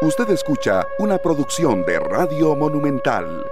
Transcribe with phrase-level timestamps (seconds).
[0.00, 3.44] Usted escucha una producción de Radio Monumental.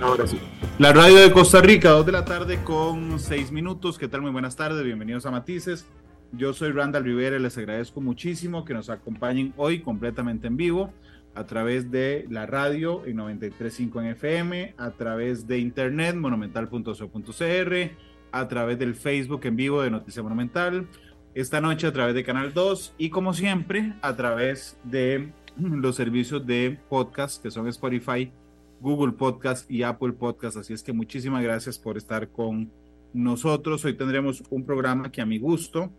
[0.00, 0.38] Ahora sí.
[0.78, 3.98] La radio de Costa Rica, 2 de la tarde con 6 minutos.
[3.98, 4.22] ¿Qué tal?
[4.22, 5.86] Muy buenas tardes, bienvenidos a Matices.
[6.30, 10.92] Yo soy Randall Rivera y les agradezco muchísimo que nos acompañen hoy completamente en vivo
[11.34, 17.90] a través de la radio en 93.5 en FM, a través de internet monumental.co.cr,
[18.38, 20.86] a través del Facebook en vivo de Noticia Monumental,
[21.34, 26.46] esta noche a través de Canal 2 y como siempre a través de los servicios
[26.46, 28.30] de podcast que son Spotify,
[28.80, 30.58] Google Podcast y Apple Podcast.
[30.58, 32.70] Así es que muchísimas gracias por estar con
[33.14, 33.84] nosotros.
[33.84, 35.90] Hoy tendremos un programa que a mi gusto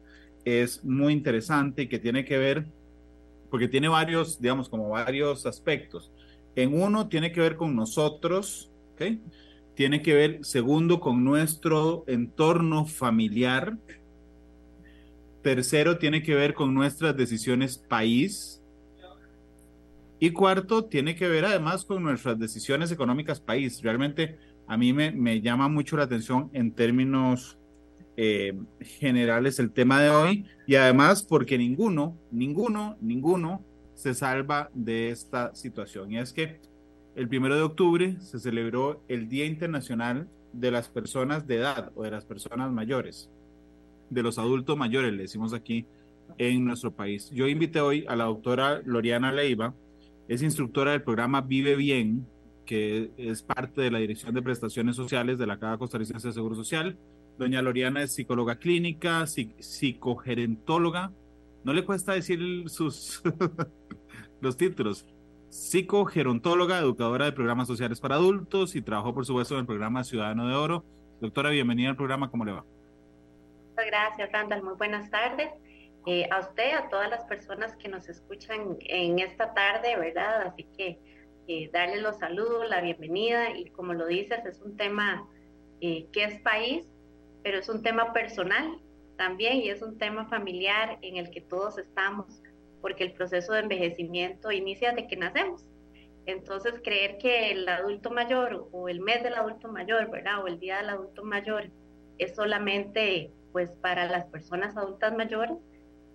[0.45, 2.67] es muy interesante y que tiene que ver
[3.50, 6.12] porque tiene varios, digamos, como varios aspectos.
[6.56, 9.17] En uno tiene que ver con nosotros, ¿ok?
[9.77, 13.77] Tiene que ver, segundo, con nuestro entorno familiar.
[15.44, 18.59] Tercero, tiene que ver con nuestras decisiones país.
[20.19, 23.80] Y cuarto, tiene que ver además con nuestras decisiones económicas país.
[23.84, 27.59] Realmente a mí me, llama mucho la atención en términos
[28.16, 35.12] eh, generales el tema de hoy y además porque ninguno, ninguno, ninguno se salva de
[35.12, 36.14] esta situación.
[36.14, 36.62] Y es que
[37.18, 42.04] el primero de octubre se celebró el Día Internacional de las Personas de Edad o
[42.04, 43.30] de las Personas Mayores,
[44.09, 45.86] de los adultos mayores, le decimos aquí
[46.38, 47.30] en nuestro país.
[47.32, 49.74] Yo invité hoy a la doctora Loriana Leiva,
[50.30, 52.26] es instructora del programa Vive Bien,
[52.66, 56.56] que es parte de la Dirección de Prestaciones Sociales de la Caja Costarricense de Seguro
[56.56, 56.98] Social
[57.38, 61.12] Doña Loriana es psicóloga clínica, psicogerentóloga.
[61.64, 63.22] No le cuesta decir sus
[64.42, 65.06] los títulos.
[65.50, 70.48] Psicogerontóloga, educadora de programas sociales para adultos y trabajó, por supuesto, en el programa Ciudadano
[70.48, 70.84] de Oro.
[71.22, 72.30] Doctora, bienvenida al programa.
[72.30, 72.66] ¿Cómo le va?
[73.70, 74.64] Muchas gracias, Randall.
[74.64, 75.50] Muy buenas tardes.
[76.06, 80.47] Eh, a usted, a todas las personas que nos escuchan en esta tarde, ¿verdad?
[80.47, 81.00] Así que
[81.47, 85.28] eh, darle los saludos, la bienvenida y como lo dices, es un tema
[85.81, 86.88] eh, que es país
[87.47, 88.78] pero es un tema personal
[89.16, 92.41] también y es un tema familiar en el que todos estamos,
[92.82, 95.64] porque el proceso de envejecimiento inicia de que nacemos.
[96.26, 100.44] Entonces, creer que el adulto mayor o el mes del adulto mayor, ¿verdad?
[100.44, 101.70] O el día del adulto mayor
[102.18, 105.58] es solamente, pues, para las personas adultas mayores,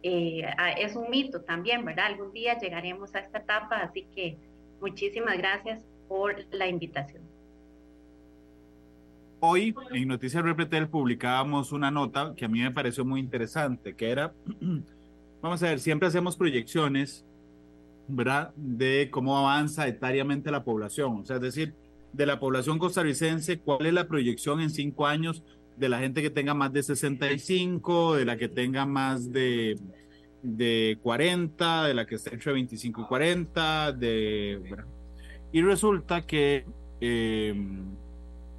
[0.03, 0.45] eh,
[0.79, 2.07] es un mito también, ¿verdad?
[2.07, 4.37] Algún día llegaremos a esta etapa, así que
[4.81, 7.23] muchísimas gracias por la invitación.
[9.41, 14.11] Hoy en Noticias Repretel publicábamos una nota que a mí me pareció muy interesante, que
[14.11, 14.33] era,
[15.43, 17.27] vamos a ver, siempre hacemos proyecciones,
[18.09, 18.55] ¿verdad?
[18.57, 21.75] De cómo avanza etariamente la población, o sea, es decir,
[22.13, 25.43] de la población costarricense, cuál es la proyección en cinco años
[25.77, 29.79] de la gente que tenga más de 65, de la que tenga más de,
[30.43, 34.61] de 40, de la que esté entre 25 y 40, de...
[35.53, 36.65] Y resulta que...
[37.01, 37.55] Eh,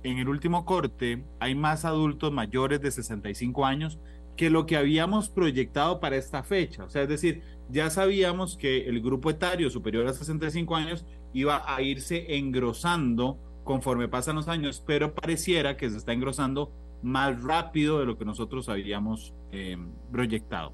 [0.04, 4.00] en el último corte hay más adultos mayores de 65 años
[4.36, 6.84] que lo que habíamos proyectado para esta fecha.
[6.84, 11.64] O sea, es decir, ya sabíamos que el grupo etario superior a 65 años iba
[11.66, 18.00] a irse engrosando conforme pasan los años, pero pareciera que se está engrosando más rápido
[18.00, 19.78] de lo que nosotros habíamos eh,
[20.12, 20.74] proyectado.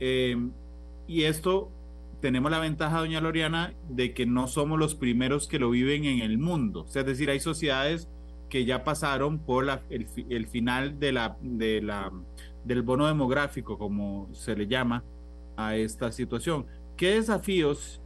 [0.00, 0.36] Eh,
[1.06, 1.70] y esto
[2.20, 6.20] tenemos la ventaja, doña Loriana, de que no somos los primeros que lo viven en
[6.20, 6.82] el mundo.
[6.82, 8.08] O sea, es decir, hay sociedades
[8.48, 12.12] que ya pasaron por la, el, final de la, de la,
[12.64, 15.04] del bono demográfico, como se le llama
[15.56, 16.66] a esta situación.
[16.96, 18.02] ¿Qué desafíos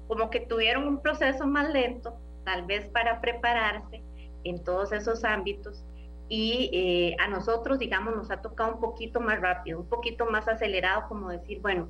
[0.07, 4.01] como que tuvieron un proceso más lento, tal vez para prepararse
[4.45, 5.83] en todos esos ámbitos.
[6.29, 10.47] Y eh, a nosotros, digamos, nos ha tocado un poquito más rápido, un poquito más
[10.47, 11.89] acelerado, como decir, bueno,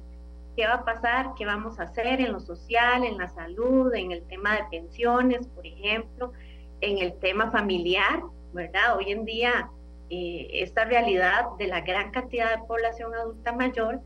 [0.55, 1.33] ¿qué va a pasar?
[1.37, 5.45] ¿Qué vamos a hacer en lo social, en la salud, en el tema de pensiones,
[5.47, 6.33] por ejemplo?
[6.81, 8.21] en el tema familiar,
[8.53, 8.97] ¿verdad?
[8.97, 9.69] Hoy en día,
[10.09, 14.01] eh, esta realidad de la gran cantidad de población adulta mayor,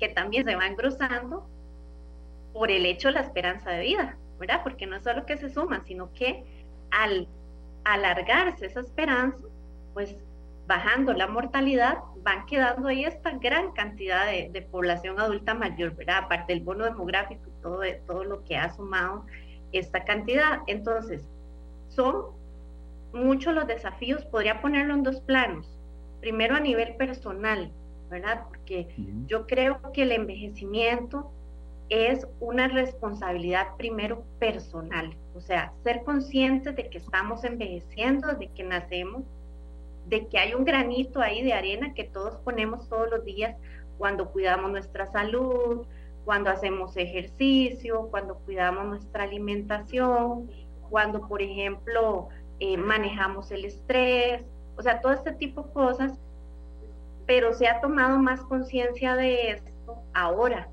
[0.00, 1.46] que también se va engrosando
[2.52, 4.62] por el hecho de la esperanza de vida, ¿verdad?
[4.64, 6.44] Porque no es solo que se suma, sino que
[6.90, 7.28] al
[7.84, 9.46] alargarse esa esperanza,
[9.94, 10.16] pues
[10.66, 16.24] bajando la mortalidad, van quedando ahí esta gran cantidad de, población adulta mayor, ¿verdad?
[16.24, 19.26] Aparte del bono demográfico y todo, todo lo que ha sumado
[19.72, 20.60] esta cantidad.
[20.66, 21.28] Entonces,
[21.88, 22.26] son
[23.12, 25.78] muchos los desafíos, podría ponerlo en dos planos.
[26.20, 27.72] Primero a nivel personal,
[28.08, 28.44] ¿verdad?
[28.48, 28.88] Porque
[29.26, 31.32] yo creo que el envejecimiento
[31.90, 38.62] es una responsabilidad primero personal, o sea, ser conscientes de que estamos envejeciendo desde que
[38.62, 39.24] nacemos,
[40.06, 43.56] de que hay un granito ahí de arena que todos ponemos todos los días
[43.98, 45.84] cuando cuidamos nuestra salud,
[46.24, 50.48] cuando hacemos ejercicio, cuando cuidamos nuestra alimentación,
[50.88, 52.28] cuando, por ejemplo,
[52.60, 54.44] eh, manejamos el estrés,
[54.76, 56.18] o sea, todo este tipo de cosas,
[57.26, 60.68] pero se ha tomado más conciencia de esto ahora,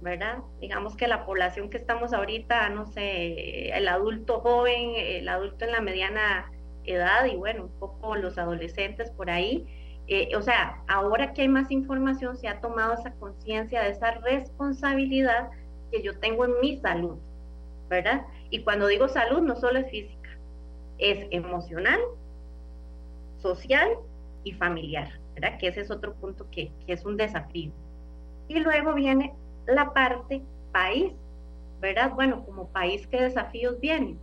[0.00, 0.38] ¿verdad?
[0.60, 5.72] Digamos que la población que estamos ahorita, no sé, el adulto joven, el adulto en
[5.72, 6.50] la mediana
[6.84, 9.66] edad y bueno, un poco los adolescentes por ahí.
[10.06, 14.12] Eh, o sea, ahora que hay más información, se ha tomado esa conciencia de esa
[14.12, 15.50] responsabilidad
[15.92, 17.18] que yo tengo en mi salud,
[17.88, 18.26] ¿verdad?
[18.50, 20.30] Y cuando digo salud, no solo es física,
[20.98, 22.00] es emocional,
[23.38, 23.88] social
[24.42, 25.58] y familiar, ¿verdad?
[25.58, 27.70] Que ese es otro punto que, que es un desafío.
[28.48, 29.32] Y luego viene
[29.74, 31.12] la parte país,
[31.80, 32.12] ¿verdad?
[32.14, 34.18] Bueno, como país, ¿qué desafíos vienen?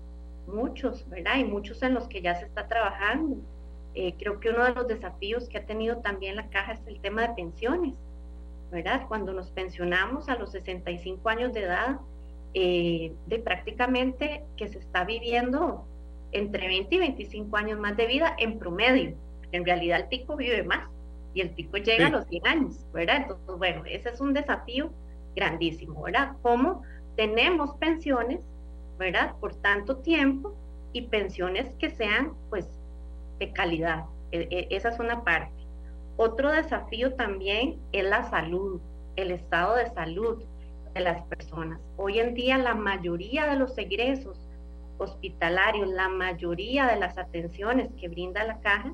[0.48, 1.38] Muchos, ¿verdad?
[1.38, 3.38] Y muchos en los que ya se está trabajando.
[3.96, 7.00] Eh, creo que uno de los desafíos que ha tenido también la caja es el
[7.00, 7.96] tema de pensiones,
[8.72, 9.08] ¿verdad?
[9.08, 12.00] Cuando nos pensionamos a los 65 años de edad,
[12.54, 15.86] eh, de prácticamente que se está viviendo
[16.32, 19.16] entre 20 y 25 años más de vida en promedio.
[19.52, 20.88] En realidad el tico vive más
[21.34, 23.18] y el tico llega a los 100 años, ¿verdad?
[23.18, 24.92] Entonces, bueno, ese es un desafío
[25.38, 26.36] grandísimo, ¿verdad?
[26.42, 26.82] Cómo
[27.16, 28.40] tenemos pensiones,
[28.98, 29.36] ¿verdad?
[29.40, 30.56] Por tanto tiempo
[30.94, 32.68] y pensiones que sean, pues,
[33.38, 34.06] de calidad.
[34.32, 35.54] E, e, esa es una parte.
[36.18, 38.82] Otro desafío también es la salud,
[39.16, 40.44] el estado de salud
[40.96, 41.80] de las personas.
[41.98, 44.40] Hoy en día la mayoría de los egresos
[44.98, 48.92] hospitalarios, la mayoría de las atenciones que brinda la caja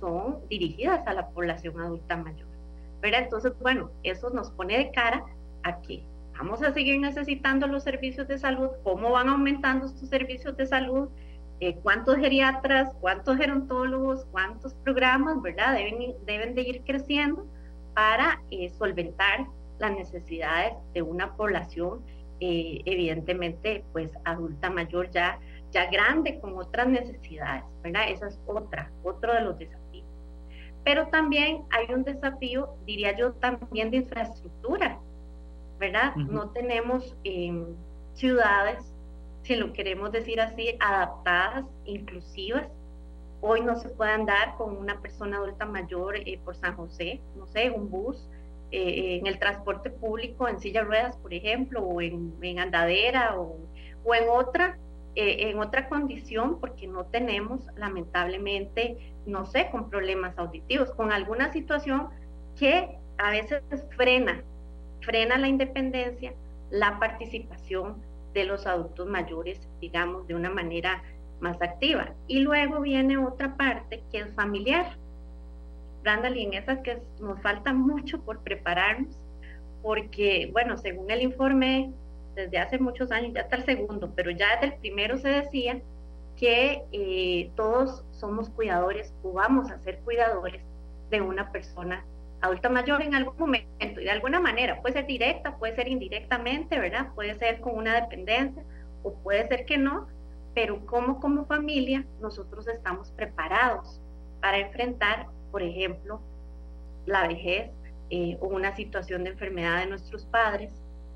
[0.00, 2.48] son dirigidas a la población adulta mayor.
[3.00, 3.22] ¿verdad?
[3.22, 5.24] Entonces, bueno, eso nos pone de cara
[5.64, 6.04] aquí.
[6.38, 11.08] Vamos a seguir necesitando los servicios de salud, cómo van aumentando estos servicios de salud,
[11.60, 15.74] eh, cuántos geriatras, cuántos gerontólogos, cuántos programas, ¿verdad?
[15.74, 17.46] Deben, deben de ir creciendo
[17.94, 19.46] para eh, solventar
[19.78, 22.00] las necesidades de una población
[22.44, 25.38] eh, evidentemente pues adulta mayor ya,
[25.70, 28.02] ya grande con otras necesidades, ¿verdad?
[28.08, 30.04] Esa es otra, otro de los desafíos.
[30.82, 34.98] Pero también hay un desafío, diría yo, también de infraestructura,
[35.82, 36.14] ¿verdad?
[36.14, 37.74] No tenemos em,
[38.14, 38.78] ciudades,
[39.42, 42.68] si lo queremos decir así, adaptadas, inclusivas.
[43.40, 47.48] Hoy no se puede andar con una persona adulta mayor eh, por San José, no
[47.48, 48.28] sé, un bus,
[48.70, 53.56] eh, en el transporte público, en silla de ruedas, por ejemplo, o en, andadera, o,
[54.04, 54.78] o, en otra,
[55.16, 61.52] eh, en otra condición, porque no tenemos, lamentablemente, no sé, con problemas auditivos, con alguna
[61.52, 62.08] situación
[62.56, 63.64] que a veces
[63.96, 64.44] frena
[65.02, 66.32] frena la independencia,
[66.70, 67.96] la participación
[68.34, 71.02] de los adultos mayores, digamos, de una manera
[71.40, 72.14] más activa.
[72.26, 74.96] Y luego viene otra parte que es familiar.
[76.04, 79.16] Randall, y en esas que nos falta mucho por prepararnos,
[79.82, 81.92] porque, bueno, según el informe,
[82.34, 85.80] desde hace muchos años, ya está el segundo, pero ya desde el primero se decía
[86.36, 90.62] que eh, todos somos cuidadores o vamos a ser cuidadores
[91.10, 92.04] de una persona
[92.42, 96.78] adulta mayor en algún momento y de alguna manera, puede ser directa, puede ser indirectamente,
[96.78, 97.08] ¿verdad?
[97.14, 98.62] Puede ser con una dependencia
[99.02, 100.08] o puede ser que no,
[100.54, 104.00] pero como como familia nosotros estamos preparados
[104.40, 106.20] para enfrentar, por ejemplo,
[107.06, 107.70] la vejez
[108.10, 110.70] eh, o una situación de enfermedad de nuestros padres,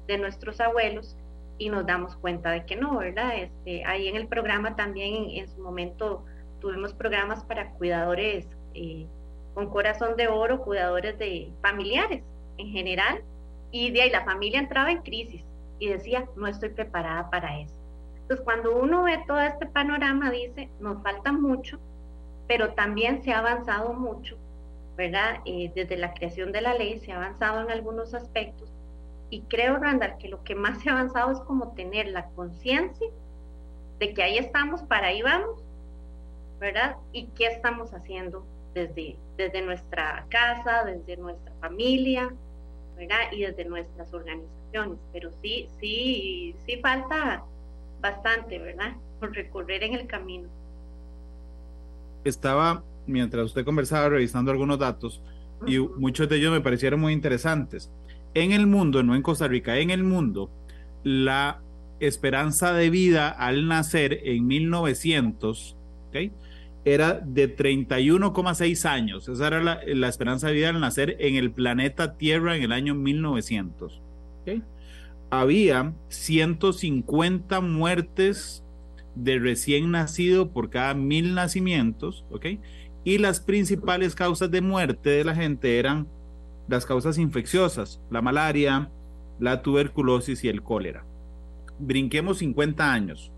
[0.07, 1.17] de nuestros abuelos,
[1.59, 3.37] y nos damos cuenta de que no, ¿verdad?
[3.37, 6.25] Este, ahí en el programa también en, su momento
[6.61, 9.07] tuvimos programas para cuidadores eh,
[9.57, 12.23] con corazón de oro, cuidadores de familiares
[12.59, 13.23] en general,
[13.71, 15.43] y de ahí la familia entraba en crisis
[15.79, 17.75] y decía, no estoy preparada para eso.
[18.21, 21.79] Entonces, cuando uno ve todo este panorama, dice, nos falta mucho,
[22.47, 24.37] pero también se ha avanzado mucho,
[24.95, 25.41] ¿verdad?
[25.47, 28.71] Eh, desde la creación de la ley se ha avanzado en algunos aspectos,
[29.31, 33.09] y creo, Randall, que lo que más se ha avanzado es como tener la conciencia
[34.01, 35.65] de que ahí estamos, para ahí vamos,
[36.61, 36.97] ¿verdad?
[37.13, 38.45] Y qué estamos haciendo
[38.77, 42.31] desde, desde nuestra casa, desde nuestra familia,
[42.97, 43.33] ¿verdad?
[43.33, 44.99] Y desde nuestras organizaciones.
[45.15, 47.43] Pero sí, sí, sí falta
[48.03, 48.95] bastante, ¿verdad?
[49.19, 50.49] Por recorrer en el camino.
[52.25, 55.23] Estaba, mientras usted conversaba, revisando algunos datos
[55.67, 57.91] y muchos de ellos me parecieron muy interesantes.
[58.35, 60.51] En el mundo, no en Costa Rica, en el mundo,
[61.03, 61.63] la
[61.99, 65.77] esperanza de vida al nacer en 1900,
[66.09, 66.31] ¿okay?
[66.87, 69.29] Era de 31,6 años.
[69.29, 72.95] Esa era la, esperanza de vida al nacer en el planeta Tierra en el año
[72.95, 74.01] 1900.
[75.29, 78.63] Había 150 muertes
[79.17, 82.47] de recién nacido por cada mil nacimientos, ¿ok?
[83.03, 86.07] Y las principales causas de muerte de la gente eran
[86.69, 88.93] las causas infecciosas, la malaria,
[89.41, 91.05] la tuberculosis y el cólera.
[91.81, 93.33] Brinquemos 50 años.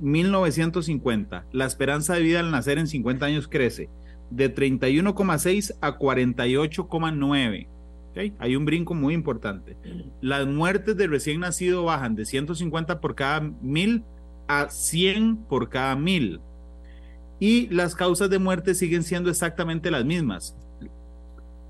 [0.00, 1.46] 1950.
[1.52, 3.88] La esperanza de vida al nacer en 50 años crece
[4.30, 7.68] de 31,6 a 48,9.
[8.38, 9.76] Hay un brinco muy importante.
[10.20, 14.04] Las muertes de recién nacido bajan de 150 por cada mil
[14.48, 16.40] a 100 por cada mil.
[17.38, 20.56] Y las causas de muerte siguen siendo exactamente las mismas.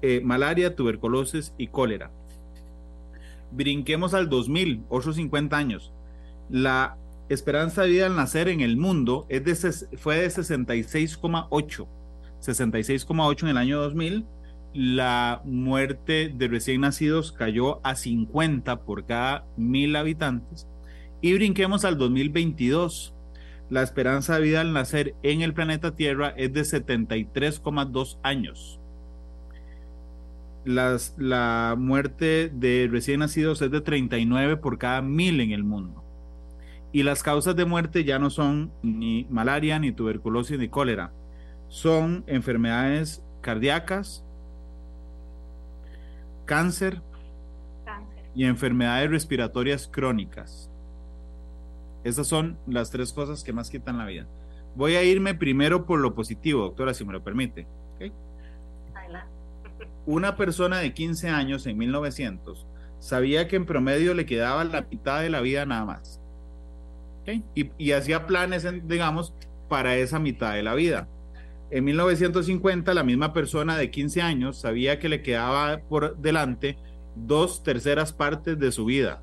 [0.02, 2.10] Eh, malaria, tuberculosis y cólera.
[3.52, 5.92] Brinquemos al 2000, otros 50 años.
[6.48, 6.96] La
[7.30, 11.86] esperanza de vida al nacer en el mundo es de, fue de 66,8.
[12.40, 14.26] 66,8 en el año 2000.
[14.72, 20.66] La muerte de recién nacidos cayó a 50 por cada mil habitantes.
[21.20, 23.14] Y brinquemos al 2022.
[23.68, 28.80] La esperanza de vida al nacer en el planeta Tierra es de 73,2 años.
[30.64, 36.09] Las, la muerte de recién nacidos es de 39 por cada mil en el mundo.
[36.92, 41.12] Y las causas de muerte ya no son ni malaria, ni tuberculosis, ni cólera.
[41.68, 44.24] Son enfermedades cardíacas,
[46.46, 47.00] cáncer,
[48.34, 50.70] y enfermedades respiratorias crónicas.
[52.04, 54.26] Esas son las tres cosas que más quitan la vida.
[54.74, 57.66] Voy a irme primero por lo positivo, doctora, si me lo permite.
[60.06, 62.66] Una persona de 15 años en 1900
[62.98, 66.19] sabía que en promedio le quedaba la mitad de la vida nada más.
[67.54, 69.34] Y, hacía planes, digamos,
[69.68, 71.08] para esa mitad de la vida.
[71.70, 76.76] En 1950, la misma persona de 15 años sabía que le quedaba por delante
[77.14, 79.22] dos terceras partes de su vida.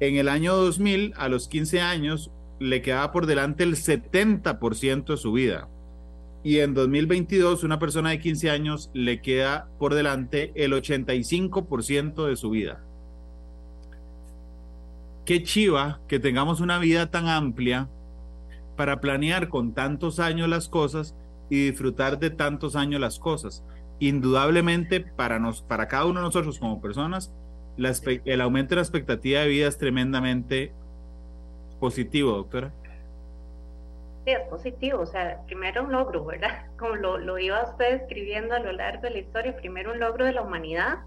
[0.00, 5.16] En el año 2000, a los 15 años, le quedaba por delante el 70% de
[5.16, 5.68] su vida.
[6.44, 12.36] Y en 2022, una persona de 15 años le queda por delante el 85% de
[12.36, 12.84] su vida
[15.24, 17.88] qué chiva que tengamos una vida tan amplia
[18.76, 21.14] para planear con tantos años las cosas
[21.50, 23.64] y disfrutar de tantos años las cosas.
[23.98, 27.32] Indudablemente para, nos, para cada uno de nosotros como personas,
[27.76, 30.72] el aumento de la expectativa de vida es tremendamente
[31.78, 32.72] positivo, doctora.
[34.24, 36.66] Sí, es positivo, o sea, primero un logro, ¿verdad?
[36.78, 40.24] Como lo, lo iba usted escribiendo a lo largo de la historia, primero un logro
[40.24, 40.98] de la humanidad,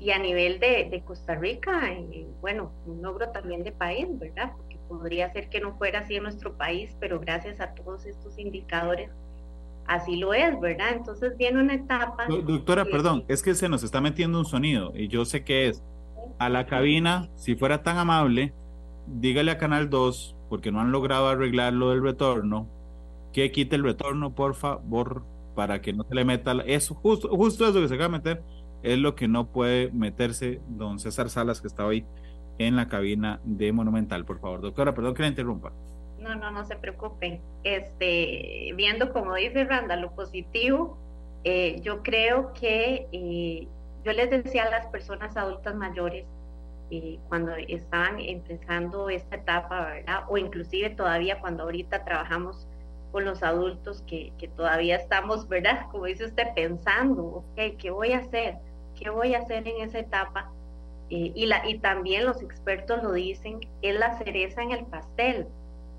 [0.00, 4.52] y a nivel de, Costa Rica, y, bueno, un logro también de país, ¿verdad?
[4.56, 8.38] Porque podría ser que no fuera así en nuestro país, pero gracias a todos estos
[8.38, 9.10] indicadores,
[9.86, 10.94] así lo es, ¿verdad?
[10.94, 12.26] Entonces viene una etapa.
[12.26, 15.84] Doctora, perdón, es que se nos está metiendo un sonido y yo sé que es
[16.38, 18.54] a la cabina, si fuera tan amable,
[19.06, 22.66] dígale a Canal 2, porque no han logrado arreglar lo del retorno,
[23.34, 27.68] que quite el retorno, por favor, para que no se le meta eso, justo, justo
[27.68, 28.42] eso que se acaba de meter
[28.82, 32.06] es lo que no puede meterse don César Salas, que está hoy
[32.58, 34.60] en la cabina de Monumental, por favor.
[34.60, 35.72] Doctora, perdón que la interrumpa.
[36.18, 37.40] No, no, no se preocupen.
[37.64, 40.98] Este, viendo como dice Randa, lo positivo,
[41.44, 43.66] eh, yo creo que eh,
[44.04, 46.26] yo les decía a las personas adultas mayores
[46.90, 50.24] eh, cuando estaban empezando esta etapa, ¿verdad?
[50.28, 52.68] O inclusive todavía cuando ahorita trabajamos
[53.10, 55.86] con los adultos que, que todavía estamos, ¿verdad?
[55.90, 58.58] Como dice usted, pensando, ok, ¿qué voy a hacer?
[59.00, 60.50] ¿Qué voy a hacer en esa etapa?
[61.10, 65.48] Eh, y, la, y también los expertos lo dicen, es la cereza en el pastel,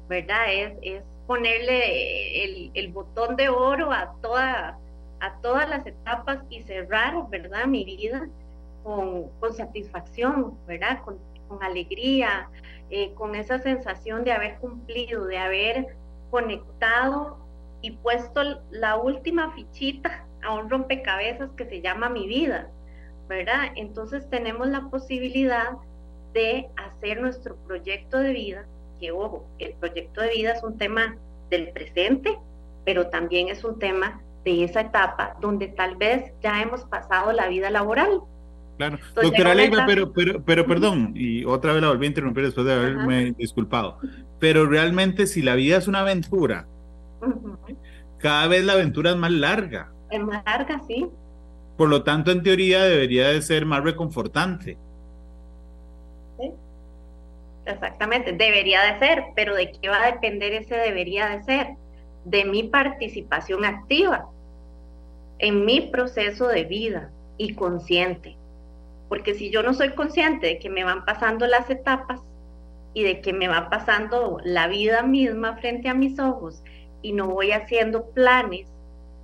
[0.07, 0.53] ¿verdad?
[0.53, 4.77] Es, es ponerle el, el, botón de oro a, toda,
[5.19, 7.65] a todas las etapas y cerrar, ¿verdad?
[7.65, 8.27] Mi vida
[8.83, 11.01] con, con satisfacción, ¿verdad?
[11.03, 11.17] Con,
[11.47, 12.49] con alegría,
[12.89, 15.95] eh, con esa sensación de haber cumplido, de haber
[16.29, 17.37] conectado
[17.81, 22.69] y puesto la última fichita a un rompecabezas que se llama mi vida.
[23.31, 23.71] ¿Verdad?
[23.75, 25.69] Entonces tenemos la posibilidad
[26.33, 28.65] de hacer nuestro proyecto de vida
[28.99, 31.15] que, ojo, el proyecto de vida es un tema
[31.49, 32.37] del presente,
[32.85, 37.47] pero también es un tema de esa etapa donde tal vez ya hemos pasado la
[37.47, 38.21] vida laboral.
[38.77, 42.65] Claro, doctora Leiva, pero, pero, pero perdón, y otra vez la volví a interrumpir después
[42.65, 43.97] de haberme disculpado,
[44.39, 46.67] pero realmente si la vida es una aventura,
[48.17, 49.91] cada vez la aventura es más larga.
[50.09, 51.07] Es más larga, sí.
[51.81, 54.77] Por lo tanto, en teoría debería de ser más reconfortante.
[57.65, 61.69] Exactamente, debería de ser, pero ¿de qué va a depender ese debería de ser?
[62.23, 64.29] De mi participación activa
[65.39, 67.09] en mi proceso de vida
[67.39, 68.37] y consciente.
[69.09, 72.21] Porque si yo no soy consciente de que me van pasando las etapas
[72.93, 76.61] y de que me va pasando la vida misma frente a mis ojos
[77.01, 78.70] y no voy haciendo planes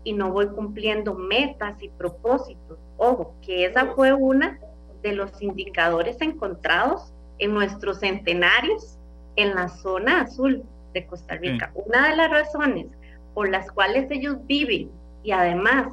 [0.07, 2.79] y no voy cumpliendo metas y propósitos.
[2.95, 4.57] Ojo, que esa fue una
[5.01, 8.97] de los indicadores encontrados en nuestros centenarios
[9.35, 11.73] en la zona azul de Costa Rica.
[11.75, 12.87] Una de las razones
[13.33, 14.89] por las cuales ellos viven
[15.23, 15.89] y además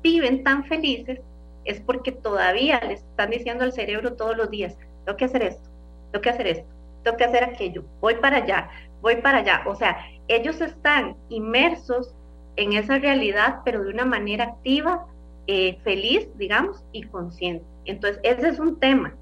[0.00, 1.18] viven tan felices
[1.64, 5.68] es porque todavía les están diciendo al cerebro todos los días, tengo que hacer esto,
[6.12, 6.68] tengo que hacer esto,
[7.02, 8.70] tengo que hacer aquello, voy para allá,
[9.02, 9.64] voy para allá.
[9.66, 12.14] O sea, ellos están inmersos
[12.56, 15.06] en esa realidad, pero de una manera activa,
[15.46, 17.64] eh, feliz, digamos, y consciente.
[17.84, 19.14] Entonces, ese es un tema,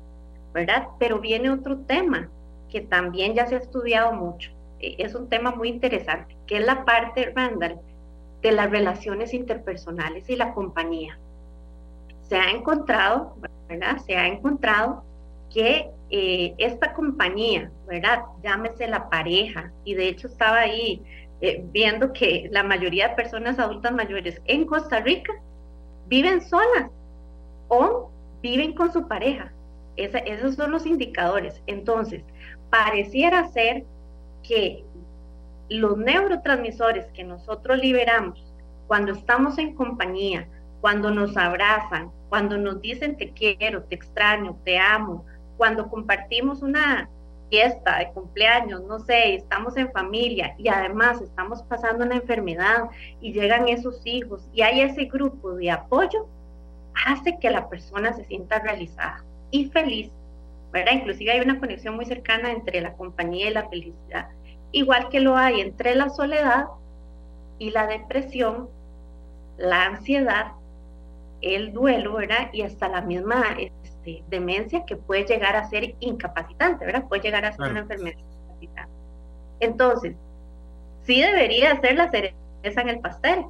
[0.52, 0.88] ¿verdad?
[0.98, 2.28] Pero viene otro tema
[2.70, 4.50] que también ya se ha estudiado mucho.
[4.80, 7.78] E, es un tema muy interesante, que es la parte, Randall,
[8.42, 11.18] de las relaciones interpersonales y la compañía.
[12.22, 13.36] Se ha encontrado,
[13.68, 13.98] ¿verdad?
[13.98, 15.04] Se ha encontrado
[15.52, 18.22] que eh, esta compañía, ¿verdad?
[18.42, 21.02] Llámese la pareja, y de hecho estaba ahí
[21.40, 25.32] eh, viendo que la mayoría de personas adultas mayores en Costa Rica
[26.06, 26.90] viven solas
[27.68, 28.10] o
[28.42, 29.52] viven con su pareja.
[29.96, 31.62] esos son los indicadores.
[31.66, 32.22] Entonces,
[32.70, 33.84] pareciera ser
[34.42, 34.84] que
[35.68, 38.44] los neurotransmisores que nosotros liberamos
[38.86, 40.46] cuando estamos en compañía,
[40.80, 45.24] cuando nos abrazan, cuando nos dicen te quiero, te extraño, te amo,
[45.56, 47.08] cuando compartimos una
[47.54, 52.90] fiesta de cumpleaños, no sé, estamos en familia y además estamos pasando una enfermedad
[53.20, 56.26] y llegan esos hijos y hay ese grupo de apoyo,
[57.06, 60.10] hace que la persona se sienta realizada y feliz,
[60.72, 60.94] ¿verdad?
[60.94, 64.30] Inclusive hay una conexión muy cercana entre la compañía y la felicidad,
[64.72, 66.66] igual que lo hay entre la soledad
[67.60, 68.68] y la depresión,
[69.58, 70.54] la ansiedad,
[71.40, 72.48] el duelo, ¿verdad?
[72.52, 73.44] Y hasta la misma
[74.04, 77.04] este, demencia que puede llegar a ser incapacitante, ¿verdad?
[77.08, 78.92] Puede llegar a ser una enfermedad incapacitante.
[79.60, 80.16] Entonces,
[81.02, 83.46] sí debería ser la cereza en el pastel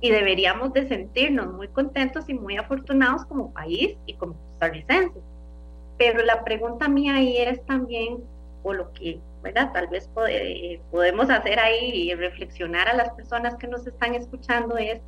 [0.00, 5.22] y deberíamos de sentirnos muy contentos y muy afortunados como país y como costarricenses.
[5.96, 8.22] Pero la pregunta mía ahí es también,
[8.62, 9.72] o lo que, ¿verdad?
[9.72, 10.10] Tal vez
[10.90, 15.00] podemos hacer ahí y reflexionar a las personas que nos están escuchando es,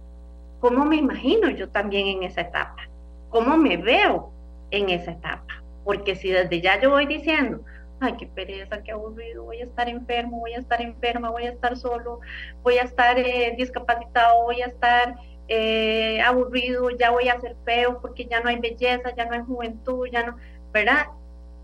[0.61, 2.89] ¿cómo me imagino yo también en esa etapa?
[3.29, 4.36] ¿Cómo me veo
[4.71, 5.63] en esa etapa.
[5.85, 7.61] Porque si desde ya yo voy diciendo,
[8.01, 11.51] ay, qué pereza, qué aburrido, voy a estar enfermo, voy a estar enferma, voy a
[11.51, 12.21] estar solo,
[12.63, 15.17] voy a estar eh, discapacitado, voy a estar
[15.49, 19.43] eh, aburrido, ya voy a ser feo porque ya no hay belleza, ya no hay
[19.43, 20.37] juventud, ya no,
[20.73, 21.07] ¿verdad?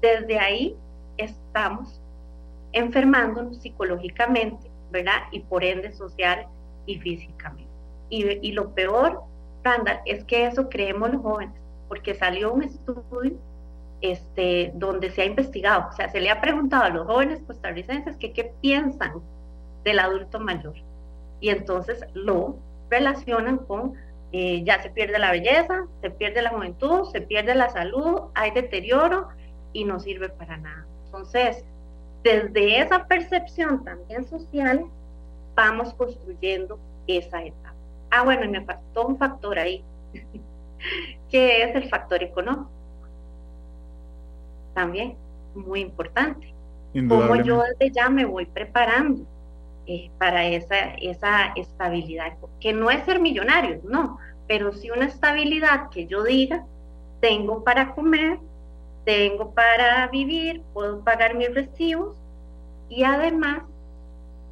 [0.01, 0.77] Desde ahí
[1.17, 2.01] estamos
[2.73, 5.23] enfermándonos psicológicamente, ¿verdad?
[5.33, 6.47] Y por ende social
[6.87, 7.71] y físicamente.
[8.09, 9.23] Y, y lo peor,
[9.63, 11.62] Randall, es que eso creemos los jóvenes
[11.93, 13.39] porque salió un estudio
[14.01, 18.17] este, donde se ha investigado, o sea, se le ha preguntado a los jóvenes costarricenses
[18.17, 19.21] que qué piensan
[19.85, 20.73] del adulto mayor.
[21.41, 22.57] Y entonces lo
[22.89, 23.93] relacionan con
[24.33, 28.53] eh, ya se pierde la belleza, se pierde la juventud, se pierde la salud, hay
[28.53, 29.29] deterioro
[29.75, 30.87] y no sirve para nada.
[31.05, 31.63] Entonces,
[32.23, 34.87] desde esa percepción también social,
[35.55, 37.75] vamos construyendo esa etapa.
[38.11, 39.85] Ah, bueno, y me faltó un factor ahí.
[41.31, 42.71] que es el factor económico.
[44.75, 45.17] También
[45.55, 46.53] muy importante.
[47.09, 49.25] Como yo desde ya me voy preparando
[49.87, 55.89] eh, para esa, esa estabilidad, que no es ser millonario, no, pero sí una estabilidad
[55.89, 56.67] que yo diga,
[57.21, 58.39] tengo para comer,
[59.05, 62.17] tengo para vivir, puedo pagar mis recibos
[62.91, 63.63] y además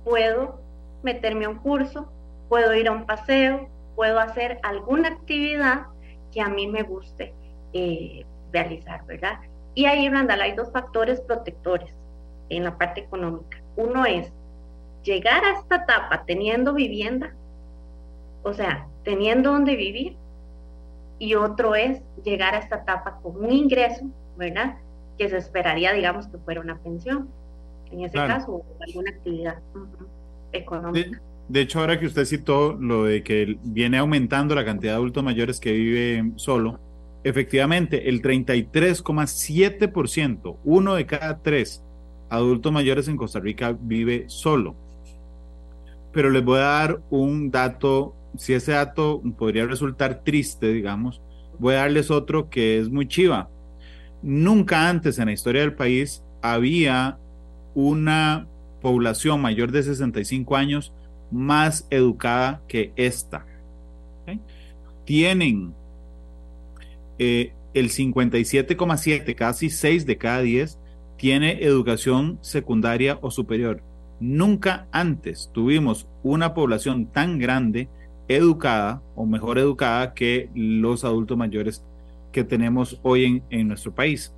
[0.05, 0.61] puedo
[1.03, 2.11] meterme a un curso,
[2.49, 5.87] puedo ir a un paseo, puedo hacer alguna actividad
[6.33, 7.33] que a mí me guste
[7.73, 9.39] eh, realizar, ¿verdad?
[9.75, 11.95] Y ahí, Randall, hay dos factores protectores
[12.49, 13.59] en la parte económica.
[13.77, 14.33] Uno es
[15.03, 17.33] llegar a esta etapa teniendo vivienda,
[18.43, 20.17] o sea, teniendo donde vivir,
[21.19, 24.77] y otro es llegar a esta etapa con un ingreso, ¿verdad?
[25.19, 27.29] Que se esperaría, digamos, que fuera una pensión.
[27.93, 29.59] en ese caso, alguna actividad
[30.53, 31.21] económica.
[31.51, 35.25] De, hecho, ahora que usted citó lo de que viene aumentando la cantidad de adultos
[35.25, 36.79] mayores que viven solo,
[37.25, 41.83] efectivamente, el 33,7%, uno de cada tres
[42.29, 44.77] adultos mayores en Costa Rica vive solo.
[46.13, 51.21] Pero les voy a dar un dato, si ese dato podría resultar triste, digamos,
[51.59, 53.49] voy a darles otro que es muy chiva.
[54.23, 57.19] Nunca antes en la historia del país había
[57.75, 58.47] una
[58.81, 60.93] población mayor de 65 años
[61.31, 63.47] más educada que esta.
[65.05, 65.75] Tienen
[67.19, 70.79] eh, el 57,7, casi 6 de cada 10,
[71.17, 73.83] tiene educación secundaria o superior.
[74.21, 77.89] Nunca antes tuvimos una población tan grande
[78.29, 81.85] educada o mejor educada que los adultos mayores
[82.33, 84.33] que tenemos hoy en, en nuestro país.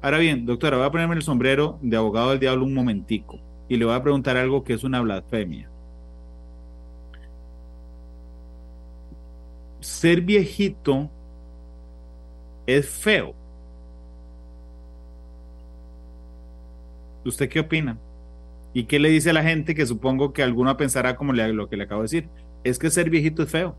[0.00, 3.76] Ahora bien, doctora, voy a ponerme el sombrero de abogado del diablo un momentico y
[3.76, 5.70] le voy a preguntar algo que es una blasfemia.
[9.84, 11.10] Ser viejito
[12.66, 13.34] es feo.
[17.24, 17.98] ¿Usted qué opina?
[18.72, 21.76] ¿Y qué le dice a la gente que supongo que alguno pensará como lo que
[21.76, 22.28] le acabo de decir?
[22.64, 23.76] Es que ser viejito es feo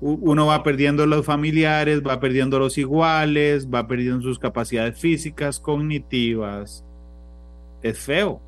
[0.00, 6.84] uno va perdiendo los familiares, va perdiendo los iguales, va perdiendo sus capacidades físicas, cognitivas.
[7.82, 8.40] Es feo.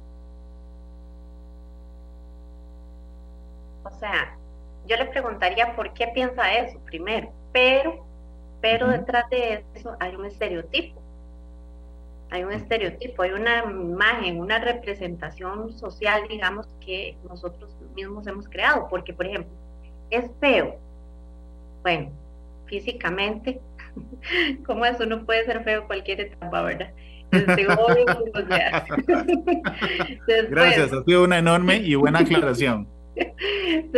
[3.85, 4.37] O sea,
[4.87, 8.05] yo le preguntaría por qué piensa eso primero, pero,
[8.61, 11.01] pero detrás de eso hay un estereotipo.
[12.31, 18.89] Hay un estereotipo, hay una imagen, una representación social, digamos, que nosotros mismos hemos creado.
[18.91, 19.53] Porque, por ejemplo,
[20.11, 20.77] es feo
[21.87, 22.11] bueno,
[22.67, 23.61] físicamente,
[24.67, 26.91] como eso no puede ser feo cualquier etapa, ¿verdad?
[27.31, 27.65] Este,
[30.51, 32.89] Gracias, ha sido una enorme y buena aclaración.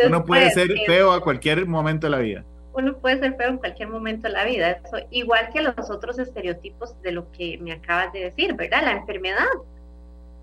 [0.07, 2.44] Uno puede ser feo a cualquier momento de la vida.
[2.72, 6.18] Uno puede ser feo en cualquier momento de la vida, eso, igual que los otros
[6.18, 8.83] estereotipos de lo que me acabas de decir, ¿verdad?
[8.85, 9.46] La enfermedad.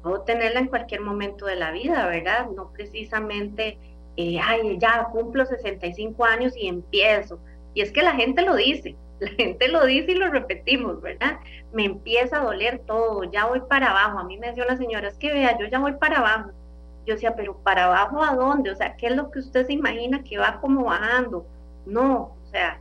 [0.03, 2.47] Puedo tenerla en cualquier momento de la vida, ¿verdad?
[2.55, 3.77] No precisamente
[4.17, 7.39] eh, ay, ya cumplo 65 años y empiezo.
[7.73, 11.39] Y es que la gente lo dice, la gente lo dice y lo repetimos, ¿verdad?
[11.73, 14.19] Me empieza a doler todo, ya voy para abajo.
[14.19, 16.51] A mí me decía la señora, es que vea, yo ya voy para abajo.
[17.05, 18.71] Yo decía, pero ¿para abajo a dónde?
[18.71, 21.45] O sea, ¿qué es lo que usted se imagina que va como bajando?
[21.85, 22.79] No, o sea,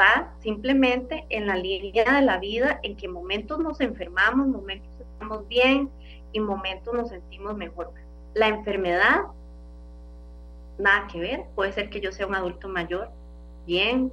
[0.00, 5.46] va simplemente en la línea de la vida en que momentos nos enfermamos, momentos estamos
[5.48, 5.90] bien
[6.32, 7.92] y momentos nos sentimos mejor.
[8.34, 9.22] La enfermedad
[10.78, 11.44] nada que ver.
[11.54, 13.10] Puede ser que yo sea un adulto mayor,
[13.66, 14.12] bien,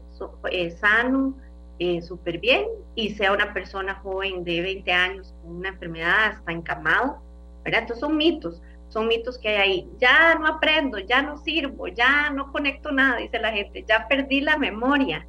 [0.51, 1.35] eh, sano,
[1.79, 6.51] eh, súper bien, y sea una persona joven de 20 años con una enfermedad hasta
[6.51, 7.17] encamado,
[7.63, 7.81] ¿verdad?
[7.81, 8.61] Estos son mitos,
[8.95, 9.89] son mitos que hay ahí.
[9.99, 14.39] Ya no aprendo, ya no sirvo, ya no conecto nada, dice la gente, ya perdí
[14.39, 15.27] la memoria.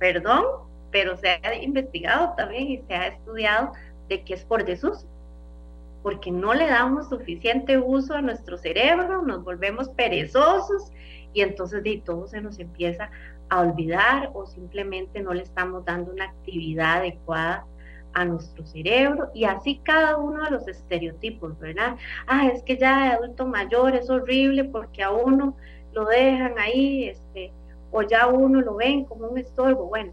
[0.00, 0.44] Perdón,
[0.90, 3.72] pero se ha investigado también y se ha estudiado
[4.08, 5.06] de que es por desuso
[6.02, 10.92] porque no le damos suficiente uso a nuestro cerebro, nos volvemos perezosos
[11.32, 13.10] y entonces de todo se nos empieza
[13.48, 17.66] a olvidar o simplemente no le estamos dando una actividad adecuada
[18.16, 21.96] a nuestro cerebro y así cada uno de los estereotipos, ¿verdad?
[22.26, 25.54] Ah, es que ya de adulto mayor es horrible porque a uno
[25.92, 27.52] lo dejan ahí, este,
[27.90, 29.86] o ya uno lo ven como un estorbo.
[29.88, 30.12] Bueno,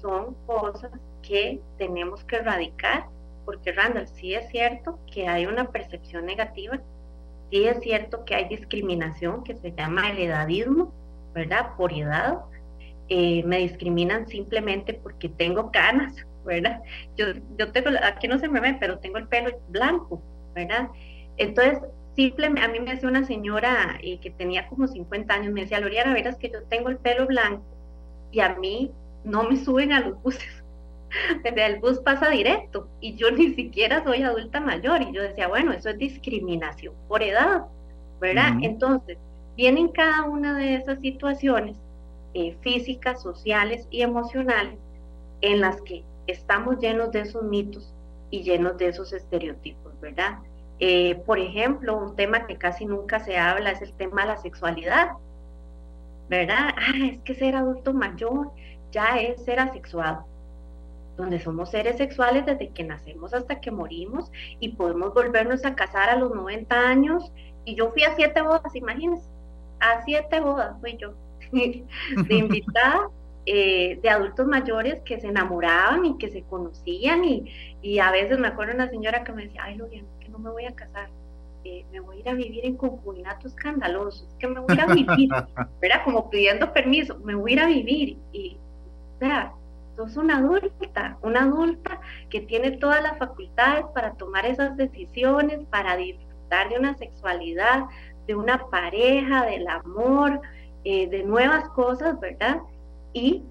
[0.00, 3.06] son cosas que tenemos que erradicar
[3.44, 6.80] porque Randall, sí es cierto que hay una percepción negativa,
[7.50, 10.92] sí es cierto que hay discriminación que se llama el edadismo,
[11.34, 11.74] ¿verdad?
[11.76, 12.38] Por edad.
[13.08, 16.82] Eh, me discriminan simplemente porque tengo canas, ¿verdad?
[17.16, 17.26] Yo,
[17.58, 20.22] yo tengo, aquí no se me ve, pero tengo el pelo blanco,
[20.54, 20.88] ¿verdad?
[21.36, 21.78] Entonces,
[22.14, 25.80] simplemente, a mí me decía una señora eh, que tenía como 50 años, me decía,
[25.80, 27.64] Loriana, verás que yo tengo el pelo blanco
[28.30, 28.90] y a mí
[29.24, 30.62] no me suben a los buses
[31.44, 35.72] el bus pasa directo y yo ni siquiera soy adulta mayor y yo decía, bueno,
[35.72, 37.66] eso es discriminación por edad,
[38.20, 38.52] ¿verdad?
[38.62, 39.18] Entonces,
[39.56, 41.76] vienen cada una de esas situaciones
[42.34, 44.78] eh, físicas, sociales y emocionales
[45.40, 47.94] en las que estamos llenos de esos mitos
[48.30, 50.38] y llenos de esos estereotipos, ¿verdad?
[50.80, 54.36] Eh, por ejemplo, un tema que casi nunca se habla es el tema de la
[54.38, 55.12] sexualidad,
[56.28, 56.70] ¿verdad?
[56.76, 58.50] Ah, es que ser adulto mayor
[58.90, 60.26] ya es ser asexuado
[61.16, 64.30] donde somos seres sexuales desde que nacemos hasta que morimos
[64.60, 67.32] y podemos volvernos a casar a los 90 años.
[67.64, 69.28] Y yo fui a siete bodas, imagínense,
[69.80, 71.14] a siete bodas fui yo,
[71.52, 71.84] de
[72.34, 73.08] invitada
[73.46, 77.52] eh, de adultos mayores que se enamoraban y que se conocían y,
[77.82, 80.50] y a veces me acuerdo una señora que me decía, ay Lorian, que no me
[80.50, 81.08] voy a casar,
[81.64, 84.80] eh, me voy a ir a vivir en concubinato escandaloso, que me voy a ir
[84.80, 85.30] a vivir,
[85.80, 86.04] ¿verdad?
[86.04, 88.56] Como pidiendo permiso, me voy a ir a vivir y,
[89.18, 89.52] sea,
[89.96, 92.00] sos una adulta, una adulta
[92.30, 97.84] que tiene todas las facultades para tomar esas decisiones, para disfrutar de una sexualidad,
[98.26, 100.40] de una pareja, del amor,
[100.84, 102.58] eh, de nuevas cosas, ¿verdad?
[103.12, 103.42] Y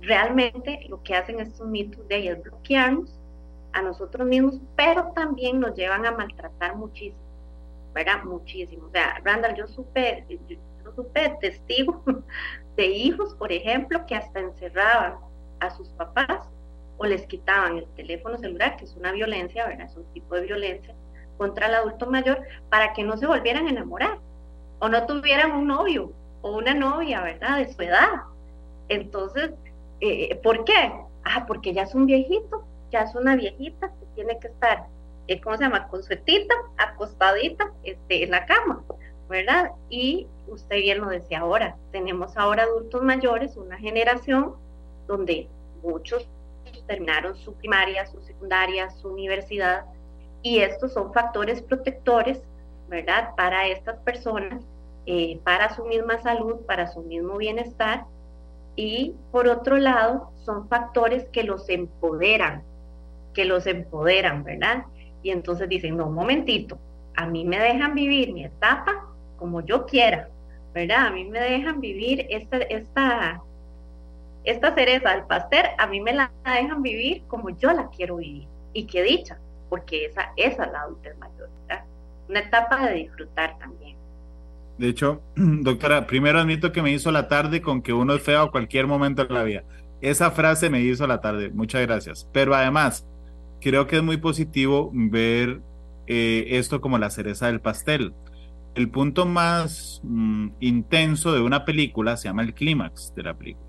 [0.00, 3.18] realmente lo que hacen estos mitos de ellos es bloquearnos
[3.72, 7.18] a nosotros mismos, pero también nos llevan a maltratar muchísimo,
[7.92, 8.22] ¿verdad?
[8.24, 8.86] Muchísimo.
[8.86, 12.02] O sea, Randall, yo supe, yo, supe testigo
[12.76, 15.16] de hijos, por ejemplo, que hasta encerraban
[15.60, 16.48] a sus papás
[16.98, 19.86] o les quitaban el teléfono celular, que es una violencia, ¿verdad?
[19.86, 20.94] Es un tipo de violencia
[21.36, 24.20] contra el adulto mayor, para que no se volvieran a enamorar
[24.78, 27.58] o no tuvieran un novio o una novia, ¿verdad?
[27.58, 28.22] De su edad.
[28.88, 29.50] Entonces,
[30.00, 30.92] eh, ¿por qué?
[31.24, 34.86] Ah, porque ya es un viejito, ya es una viejita que tiene que estar,
[35.26, 35.88] eh, ¿cómo se llama?
[35.88, 36.14] Con su
[36.76, 38.84] acostadita este, en la cama,
[39.28, 39.72] ¿verdad?
[39.88, 44.54] Y usted bien lo decía ahora, tenemos ahora adultos mayores, una generación
[45.06, 45.48] donde
[45.82, 46.28] muchos
[46.86, 49.86] terminaron su primaria, su secundaria, su universidad,
[50.42, 52.42] y estos son factores protectores,
[52.88, 53.34] ¿verdad?
[53.36, 54.62] Para estas personas,
[55.06, 58.04] eh, para su misma salud, para su mismo bienestar,
[58.76, 62.62] y por otro lado, son factores que los empoderan,
[63.32, 64.84] que los empoderan, ¿verdad?
[65.22, 66.78] Y entonces dicen, no, un momentito,
[67.16, 69.06] a mí me dejan vivir mi etapa
[69.36, 70.28] como yo quiera,
[70.72, 71.06] ¿verdad?
[71.06, 73.42] A mí me dejan vivir esta, esta,
[74.44, 78.48] esta cereza del pastel, a mí me la dejan vivir como yo la quiero vivir.
[78.72, 81.84] Y qué dicha, porque esa, esa es la adultez mayor, ¿verdad?
[82.28, 83.96] Una etapa de disfrutar también.
[84.78, 88.42] De hecho, doctora, primero admito que me hizo la tarde con que uno es feo
[88.42, 89.64] a cualquier momento de la vida.
[90.00, 92.28] Esa frase me hizo la tarde, muchas gracias.
[92.32, 93.06] Pero además,
[93.60, 95.62] creo que es muy positivo ver
[96.06, 98.14] eh, esto como la cereza del pastel.
[98.74, 103.64] El punto más mm, intenso de una película se llama el clímax de la película.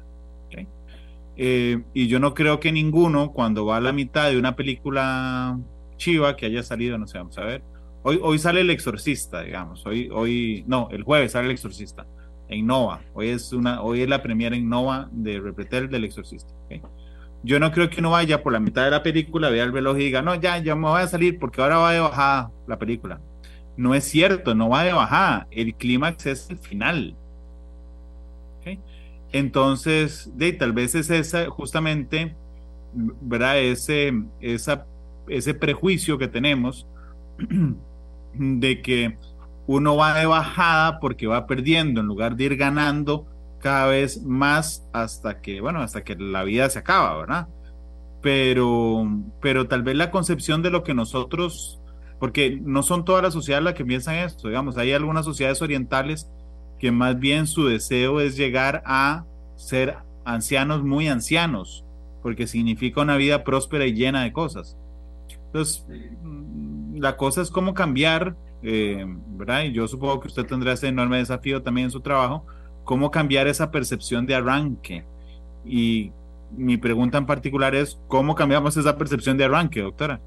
[1.37, 5.59] Eh, y yo no creo que ninguno, cuando va a la mitad de una película
[5.97, 7.63] chiva que haya salido, no sé, vamos a ver.
[8.07, 9.83] Hoy, hoy sale El Exorcista, digamos.
[9.83, 12.05] Hoy, hoy, no, el jueves sale El Exorcista
[12.47, 13.01] en Nova.
[13.15, 16.53] Hoy es, una, hoy es la premiera en Nova de Repretel del Exorcista.
[17.41, 19.97] Yo no creo que uno vaya por la mitad de la película, vea el reloj
[19.97, 22.77] y diga, no, ya, ya me voy a salir porque ahora va de bajada la
[22.77, 23.19] película.
[23.75, 25.47] No es cierto, no va de bajada.
[25.49, 27.15] El clímax es el final.
[29.31, 32.35] Entonces, de, tal vez es esa, justamente,
[32.93, 33.57] ¿verdad?
[33.57, 36.85] Ese, ese prejuicio que tenemos
[38.37, 39.17] de que
[39.67, 43.25] uno va de bajada porque va perdiendo en lugar de ir ganando
[43.59, 47.47] cada vez más hasta que, bueno, hasta que la vida se acaba, ¿verdad?
[48.21, 49.07] Pero,
[49.41, 51.81] pero tal vez la concepción de lo que nosotros,
[52.19, 56.29] porque no son todas las sociedades las que piensan esto, digamos, hay algunas sociedades orientales
[56.79, 61.83] que más bien su deseo es llegar a ser ancianos muy ancianos,
[62.21, 64.77] porque significa una vida próspera y llena de cosas.
[65.47, 65.85] Entonces,
[66.95, 69.63] la cosa es cómo cambiar, eh, ¿verdad?
[69.63, 72.45] Y yo supongo que usted tendrá ese enorme desafío también en su trabajo,
[72.83, 75.03] cómo cambiar esa percepción de arranque.
[75.65, 76.11] Y
[76.51, 80.19] mi pregunta en particular es, ¿cómo cambiamos esa percepción de arranque, doctora?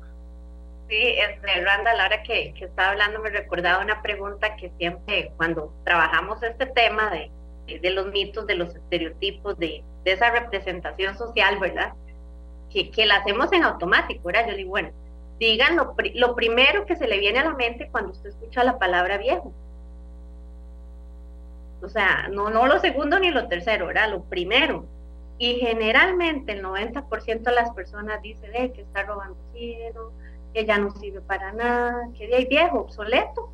[0.89, 4.73] Sí, este, Randa, a la hora que, que estaba hablando me recordaba una pregunta que
[4.79, 10.31] siempre cuando trabajamos este tema de, de los mitos, de los estereotipos, de, de esa
[10.31, 11.93] representación social, ¿verdad?
[12.71, 14.49] Que, que la hacemos en automático, ¿verdad?
[14.49, 14.91] Yo digo, bueno,
[15.39, 18.79] digan lo, lo primero que se le viene a la mente cuando usted escucha la
[18.79, 19.53] palabra viejo.
[21.83, 24.11] O sea, no, no lo segundo ni lo tercero, ¿verdad?
[24.11, 24.85] Lo primero.
[25.39, 30.13] Y generalmente el 90% de las personas dicen eh, que está robando cielo,
[30.53, 33.49] que ya no sirve para nada, que de viejo, obsoleto,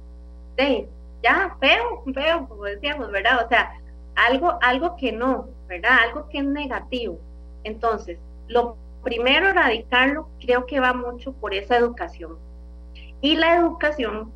[0.56, 0.88] de
[1.22, 3.44] ya feo, feo, como decíamos, ¿verdad?
[3.44, 3.78] O sea,
[4.14, 5.98] algo, algo que no, ¿verdad?
[6.04, 7.18] Algo que es negativo.
[7.64, 8.18] Entonces,
[8.48, 12.36] lo primero erradicarlo creo que va mucho por esa educación.
[13.20, 14.32] Y la educación,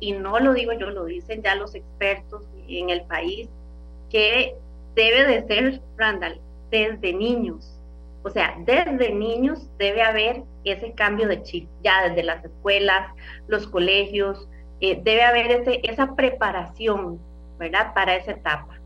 [0.00, 3.48] y no lo digo yo, lo dicen ya los expertos en el país,
[4.10, 4.54] que
[4.94, 7.78] debe de ser, Randall, desde niños.
[8.22, 13.12] O sea, desde niños debe haber ese cambio de chip, ya desde las escuelas,
[13.48, 14.48] los colegios,
[14.80, 17.20] eh, debe haber ese, esa preparación,
[17.58, 17.92] ¿verdad?
[17.94, 18.80] Para esa etapa.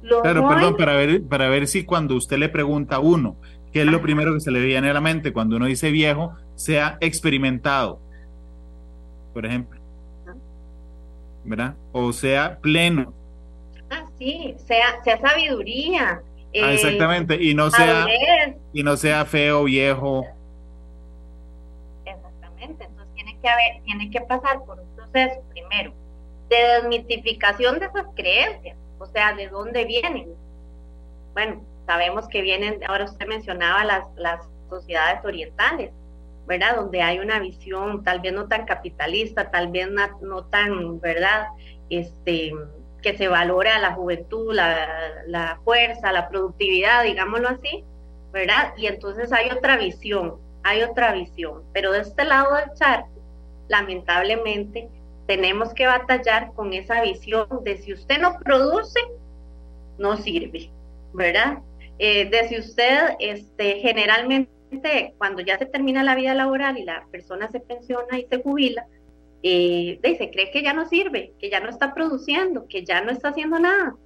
[0.00, 3.36] claro, perdón, para ver, para ver si cuando usted le pregunta a uno,
[3.76, 6.34] ¿Qué es lo primero que se le viene a la mente cuando uno dice viejo?
[6.54, 8.00] Sea experimentado,
[9.34, 9.78] por ejemplo.
[11.44, 11.74] ¿Verdad?
[11.92, 13.12] O sea pleno.
[13.90, 16.22] Ah, sí, sea, sea sabiduría,
[16.58, 18.06] Ah, exactamente, y no sea
[18.72, 20.24] y no sea feo, viejo.
[22.06, 25.92] Exactamente, entonces tiene que haber, tiene que pasar por un proceso primero
[26.48, 30.28] de desmitificación de esas creencias, o sea, de dónde vienen.
[31.34, 35.92] Bueno, sabemos que vienen, ahora usted mencionaba las, las sociedades orientales,
[36.46, 36.76] ¿verdad?
[36.76, 39.88] Donde hay una visión tal vez no tan capitalista, tal vez
[40.20, 41.46] no, tan, ¿verdad?
[41.88, 42.52] Este,
[43.02, 44.88] que se valora la juventud, la,
[45.26, 47.84] la, fuerza, la productividad, digámoslo así,
[48.32, 48.74] ¿verdad?
[48.76, 51.62] Y entonces hay otra visión, hay otra visión.
[51.72, 53.08] Pero de este lado del charco,
[53.68, 54.88] lamentablemente,
[55.26, 59.00] tenemos que batallar con esa visión de si usted no produce,
[59.98, 60.70] no sirve,
[61.12, 61.58] ¿verdad?
[61.98, 67.06] Eh, de si usted este, generalmente cuando ya se termina la vida laboral y la
[67.10, 68.86] persona se pensiona y se jubila,
[69.42, 73.10] eh, se cree que ya no sirve, que ya no está produciendo, que ya no
[73.10, 73.96] está haciendo nada.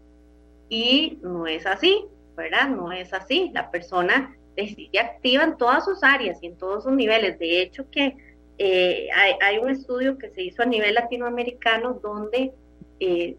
[0.69, 2.05] Y no es así,
[2.37, 2.69] ¿verdad?
[2.69, 3.51] No es así.
[3.53, 7.39] La persona sigue activa en todas sus áreas y en todos sus niveles.
[7.39, 8.17] De hecho, que
[8.59, 9.09] eh,
[9.41, 12.53] hay, un estudio que se hizo a nivel latinoamericano donde
[13.01, 13.37] eh,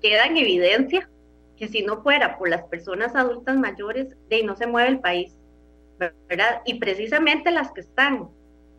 [0.00, 1.08] queda en evidencia
[1.56, 5.36] que si no fuera por las personas adultas mayores, de no se mueve el país.
[6.28, 6.60] ¿verdad?
[6.64, 8.28] Y precisamente las que están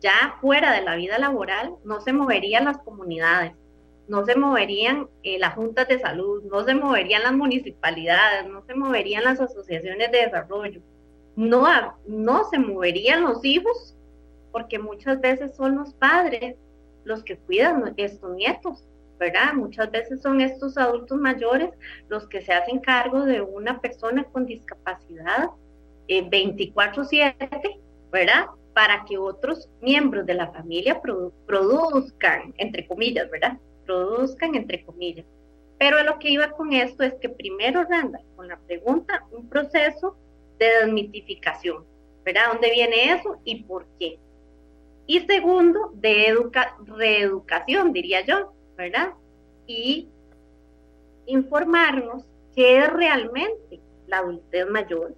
[0.00, 3.52] ya fuera de la vida laboral, no se moverían las comunidades,
[4.06, 8.74] no se moverían eh, las juntas de salud, no se moverían las municipalidades, no se
[8.74, 10.80] moverían las asociaciones de desarrollo,
[11.36, 11.66] no,
[12.06, 13.96] no se moverían los hijos,
[14.52, 16.56] porque muchas veces son los padres
[17.04, 18.86] los que cuidan estos nietos,
[19.18, 19.54] ¿verdad?
[19.54, 21.70] Muchas veces son estos adultos mayores
[22.08, 25.50] los que se hacen cargo de una persona con discapacidad
[26.08, 28.46] 24/7, eh, ¿verdad?
[28.74, 31.00] Para que otros miembros de la familia
[31.46, 33.58] produzcan, entre comillas, ¿verdad?
[33.84, 35.26] Produzcan, entre comillas.
[35.78, 40.16] Pero lo que iba con esto es que primero, Randa, con la pregunta, un proceso
[40.58, 41.84] de desmitificación,
[42.24, 42.52] ¿verdad?
[42.52, 44.18] ¿Dónde viene eso y por qué?
[45.06, 46.36] Y segundo, de
[46.84, 49.12] reeducación, diría yo, ¿verdad?
[49.66, 50.08] Y
[51.26, 55.14] informarnos qué es realmente la adultez mayor,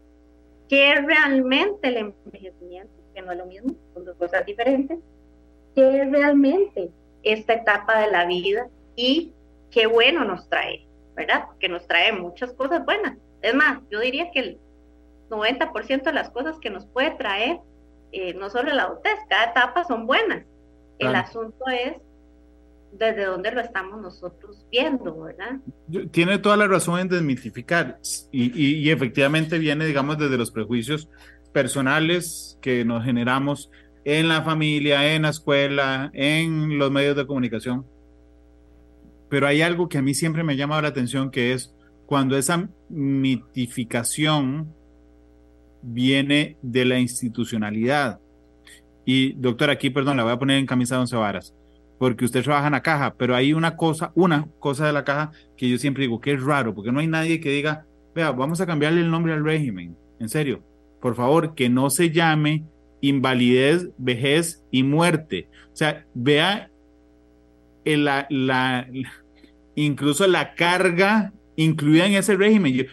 [0.68, 4.98] qué es realmente el envejecimiento, que no es lo mismo, son dos cosas diferentes,
[5.74, 6.90] qué es realmente
[7.22, 9.32] esta etapa de la vida y
[9.70, 11.44] qué bueno nos trae, ¿verdad?
[11.60, 13.18] Que nos trae muchas cosas buenas.
[13.42, 14.58] Es más, yo diría que el
[15.28, 17.58] 90% de las cosas que nos puede traer,
[18.12, 20.44] eh, no solo la adultez, cada etapa son buenas.
[20.98, 21.94] El asunto es
[22.92, 25.60] desde dónde lo estamos nosotros viendo, ¿verdad?
[26.10, 27.98] Tiene toda la razón en desmitificar
[28.32, 31.08] y, efectivamente viene, digamos, desde los prejuicios
[31.52, 33.70] personales que nos generamos
[34.04, 37.86] en la familia, en la escuela, en los medios de comunicación.
[39.28, 41.74] Pero hay algo que a mí siempre me ha llamado la atención, que es
[42.06, 44.74] cuando esa mitificación
[45.82, 48.20] viene de la institucionalidad.
[49.04, 51.54] Y doctor, aquí, perdón, la voy a poner en camisa de once varas
[52.00, 55.32] porque usted trabaja en la caja, pero hay una cosa, una cosa de la caja
[55.54, 57.84] que yo siempre digo que es raro, porque no hay nadie que diga,
[58.14, 60.62] vea, vamos a cambiarle el nombre al régimen, en serio,
[61.02, 62.64] por favor, que no se llame
[63.02, 65.50] invalidez, vejez y muerte.
[65.74, 66.70] O sea, vea
[67.84, 68.88] la, la,
[69.74, 72.72] incluso la carga incluida en ese régimen.
[72.72, 72.84] Yo,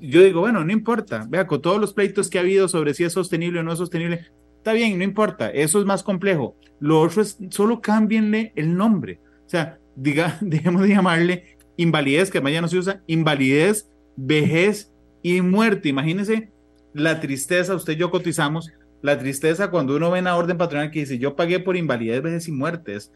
[0.00, 3.02] yo digo, bueno, no importa, vea, con todos los pleitos que ha habido sobre si
[3.02, 4.26] es sostenible o no sostenible,
[4.68, 6.54] Está bien, no importa, eso es más complejo.
[6.78, 9.18] Lo otro es, solo cámbienle el nombre.
[9.46, 15.40] O sea, diga, dejemos de llamarle invalidez, que ya no se usa, invalidez, vejez y
[15.40, 15.88] muerte.
[15.88, 16.52] Imagínense
[16.92, 21.00] la tristeza, usted y yo cotizamos, la tristeza cuando uno ve una orden patronal que
[21.00, 22.96] dice, yo pagué por invalidez, vejez y muerte.
[22.96, 23.10] Es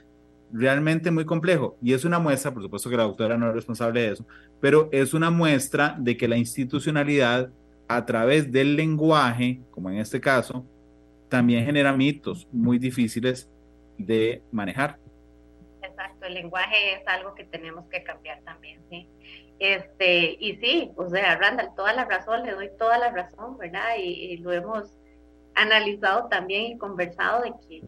[0.50, 1.76] realmente muy complejo.
[1.82, 4.26] Y es una muestra, por supuesto que la doctora no es responsable de eso,
[4.58, 7.50] pero es una muestra de que la institucionalidad,
[7.88, 10.64] a través del lenguaje, como en este caso,
[11.32, 13.50] también genera mitos muy difíciles
[13.96, 14.98] de manejar.
[15.80, 19.08] Exacto, el lenguaje es algo que tenemos que cambiar también, ¿sí?
[19.58, 23.96] Este, y sí, o sea, Randall, toda la razón, le doy toda la razón, ¿verdad?
[23.98, 24.98] Y, lo hemos
[25.54, 27.82] analizado también y conversado de que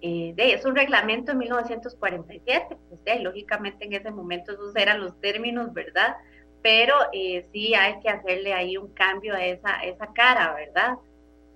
[0.00, 5.20] eh, de, es un reglamento de 1947, pues, lógicamente en ese momento esos eran los
[5.20, 6.16] términos, ¿verdad?
[6.64, 10.96] Pero eh, sí hay que hacerle ahí un cambio a esa, esa cara, ¿verdad?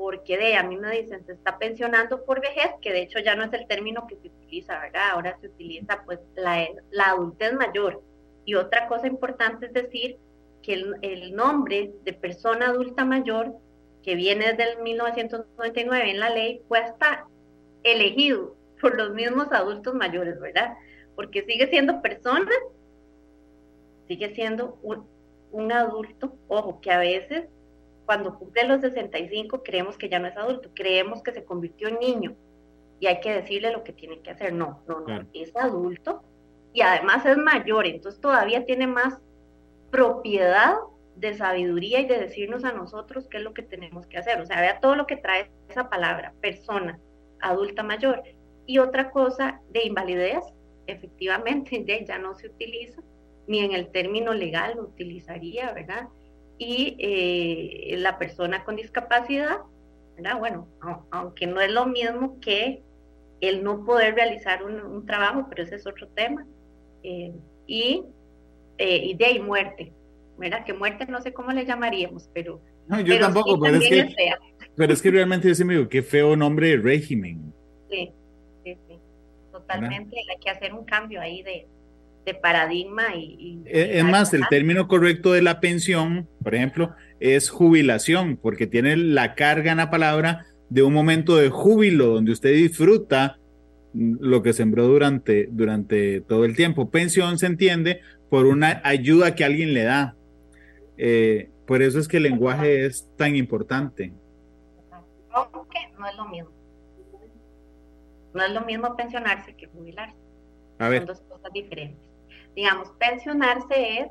[0.03, 3.37] Porque de a mí me dicen se está pensionando por vejez, que de hecho ya
[3.37, 5.11] no es el término que se utiliza, ¿verdad?
[5.13, 8.03] Ahora se utiliza pues la, la adultez mayor.
[8.45, 10.17] Y otra cosa importante es decir
[10.61, 13.55] que el, el nombre de persona adulta mayor,
[14.03, 17.29] que viene desde el 1999 en la ley, fue hasta
[17.85, 20.75] elegido por los mismos adultos mayores, ¿verdad?
[21.15, 22.51] Porque sigue siendo persona,
[24.09, 25.07] sigue siendo un,
[25.53, 27.45] un adulto, ojo, que a veces
[28.07, 31.99] cuando cumple los 65 creemos que ya no es adulto, creemos que se convirtió en
[31.99, 32.37] niño
[33.01, 34.53] y hay que decirle lo que tiene que hacer.
[34.53, 36.23] No, no, no, es adulto
[36.73, 39.19] y además es mayor, entonces todavía tiene más
[39.91, 40.77] propiedad
[41.17, 44.41] de sabiduría y de decirnos a nosotros qué es lo que tenemos que hacer.
[44.41, 46.99] O sea, vea todo lo que trae esa palabra, persona,
[47.41, 48.23] adulta mayor.
[48.67, 50.45] Y otra cosa de invalidez,
[50.87, 53.03] efectivamente, ya no se utiliza,
[53.47, 56.09] ni en el término legal lo utilizaría, ¿verdad?
[56.65, 59.59] Y eh, la persona con discapacidad,
[60.15, 60.39] ¿verdad?
[60.39, 60.69] Bueno,
[61.11, 62.83] aunque no es lo mismo que
[63.41, 66.47] el no poder realizar un, trabajo, pero ese es otro tema.
[67.03, 67.33] Eh,
[67.67, 68.05] y,
[68.79, 69.93] eh, y de ahí muerte,
[70.39, 70.65] ¿verdad?
[70.65, 72.61] Que muerte no sé cómo le llamaríamos, pero...
[72.87, 74.15] No, yo tampoco, pero, es que,
[74.77, 77.53] pero es que realmente me digo, qué feo nombre de régimen.
[77.91, 78.13] Sí,
[78.63, 78.99] sí, sí,
[79.51, 81.67] totalmente, hay que hacer un cambio ahí de,
[82.25, 83.63] de paradigma y...
[83.67, 88.97] E, es más, el término correcto de la pensión, por ejemplo, es jubilación, porque tiene
[88.97, 93.39] la carga en la palabra de un momento de júbilo, donde usted disfruta
[93.95, 96.91] lo que sembró durante, durante todo el tiempo.
[96.91, 98.01] Pensión se entiende
[98.31, 100.17] por una ayuda que alguien le da.
[100.97, 104.13] Eh, por eso es que el lenguaje es tan importante.
[105.31, 106.51] Aunque no es lo mismo.
[108.35, 110.17] No es lo mismo pensionarse que jubilarse.
[110.79, 112.12] Son dos cosas diferentes.
[112.55, 114.09] Digamos, pensionarse es,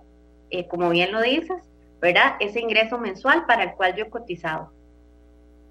[0.49, 1.57] eh, como bien lo dices,
[2.01, 2.35] ¿verdad?
[2.39, 4.71] Ese ingreso mensual para el cual yo he cotizado.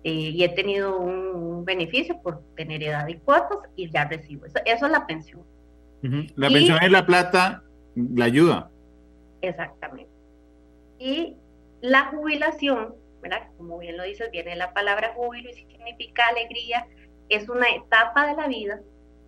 [0.03, 4.47] Eh, y he tenido un, beneficio por tener edad y cuotas y ya recibo.
[4.47, 5.43] Eso, eso es la pensión.
[6.35, 7.63] La pensión es la plata,
[7.95, 8.71] la ayuda.
[9.43, 10.11] Exactamente.
[10.99, 11.37] Y
[11.83, 13.49] la jubilación, ¿verdad?
[13.59, 16.87] Como bien lo dices, viene la palabra júbilo y significa alegría,
[17.29, 18.81] es una etapa de la vida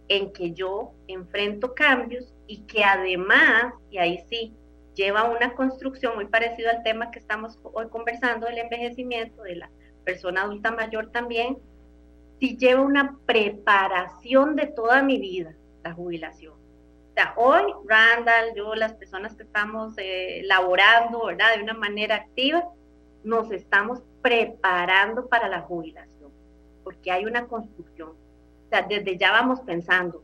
[0.08, 4.54] en que yo enfrento cambios y que además, y ahí sí,
[4.94, 9.70] lleva una construcción muy parecida al tema que estamos hoy conversando, del envejecimiento de la
[10.04, 11.56] persona adulta mayor también,
[12.38, 16.52] si lleva una preparación de toda mi vida, la jubilación.
[16.52, 21.56] O sea, hoy Randall, yo, las personas que estamos eh, laborando, ¿verdad?
[21.56, 22.68] De una manera activa,
[23.24, 26.30] nos estamos preparando para la jubilación,
[26.84, 28.10] porque hay una construcción.
[28.10, 30.22] O sea, desde ya vamos pensando,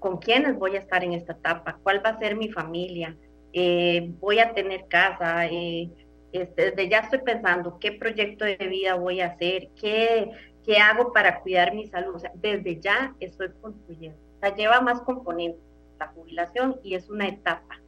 [0.00, 1.78] ¿con quiénes voy a estar en esta etapa?
[1.82, 3.16] ¿Cuál va a ser mi familia?
[3.52, 5.46] Eh, ¿Voy a tener casa?
[5.46, 5.88] Eh,
[6.32, 10.30] este, desde ya estoy pensando qué proyecto de vida voy a hacer, qué,
[10.64, 12.20] qué hago para cuidar mi salud.
[12.34, 14.18] Desde ya estoy construyendo.
[14.36, 15.62] O sea, lleva más componentes
[15.98, 17.80] la jubilación y es una etapa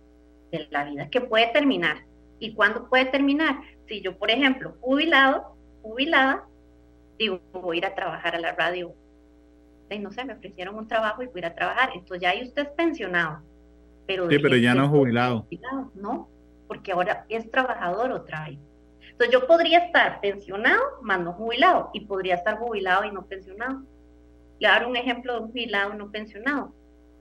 [0.50, 2.04] de la vida que puede terminar.
[2.38, 3.56] ¿Y cuándo puede terminar?
[3.86, 6.46] Si yo, por ejemplo, jubilado, jubilada,
[7.18, 8.94] digo, voy a ir a trabajar a la radio.
[9.94, 11.90] Y no sé, me ofrecieron un trabajo y voy a trabajar.
[11.94, 13.42] Entonces ya ahí usted es pensionado.
[14.06, 15.42] Pero sí, pero ya no jubilado.
[15.42, 15.92] jubilado.
[15.94, 16.28] No,
[16.68, 18.58] porque ahora es trabajador otra vez.
[19.10, 23.82] Entonces yo podría estar pensionado, más no jubilado, y podría estar jubilado y no pensionado.
[24.58, 26.72] Le dar un ejemplo de un jubilado no pensionado.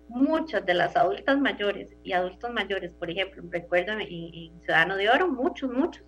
[0.08, 5.28] Muchas de las adultas mayores y adultos mayores, por ejemplo, recuerdo en, Ciudadano de Oro,
[5.28, 6.04] muchos, muchos,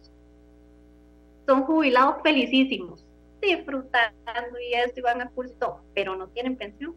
[1.46, 3.06] son jubilados felicísimos,
[3.46, 6.96] disfrutando y esto, y van a curso pero no tienen pensión.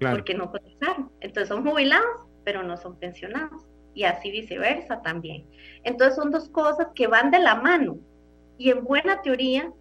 [0.00, 1.10] Porque no cotizaron.
[1.20, 5.44] Entonces son jubilados, pero no son pensionados y así viceversa también.
[5.82, 7.98] Entonces son dos cosas que van de la mano
[8.56, 9.72] y en buena teoría,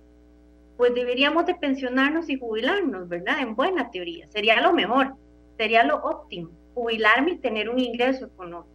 [0.75, 3.39] pues deberíamos de pensionarnos y jubilarnos, ¿verdad?
[3.41, 5.15] En buena teoría, sería lo mejor,
[5.57, 8.69] sería lo óptimo, jubilarme y tener un ingreso económico,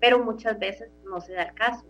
[0.00, 1.86] pero muchas veces no se da el caso.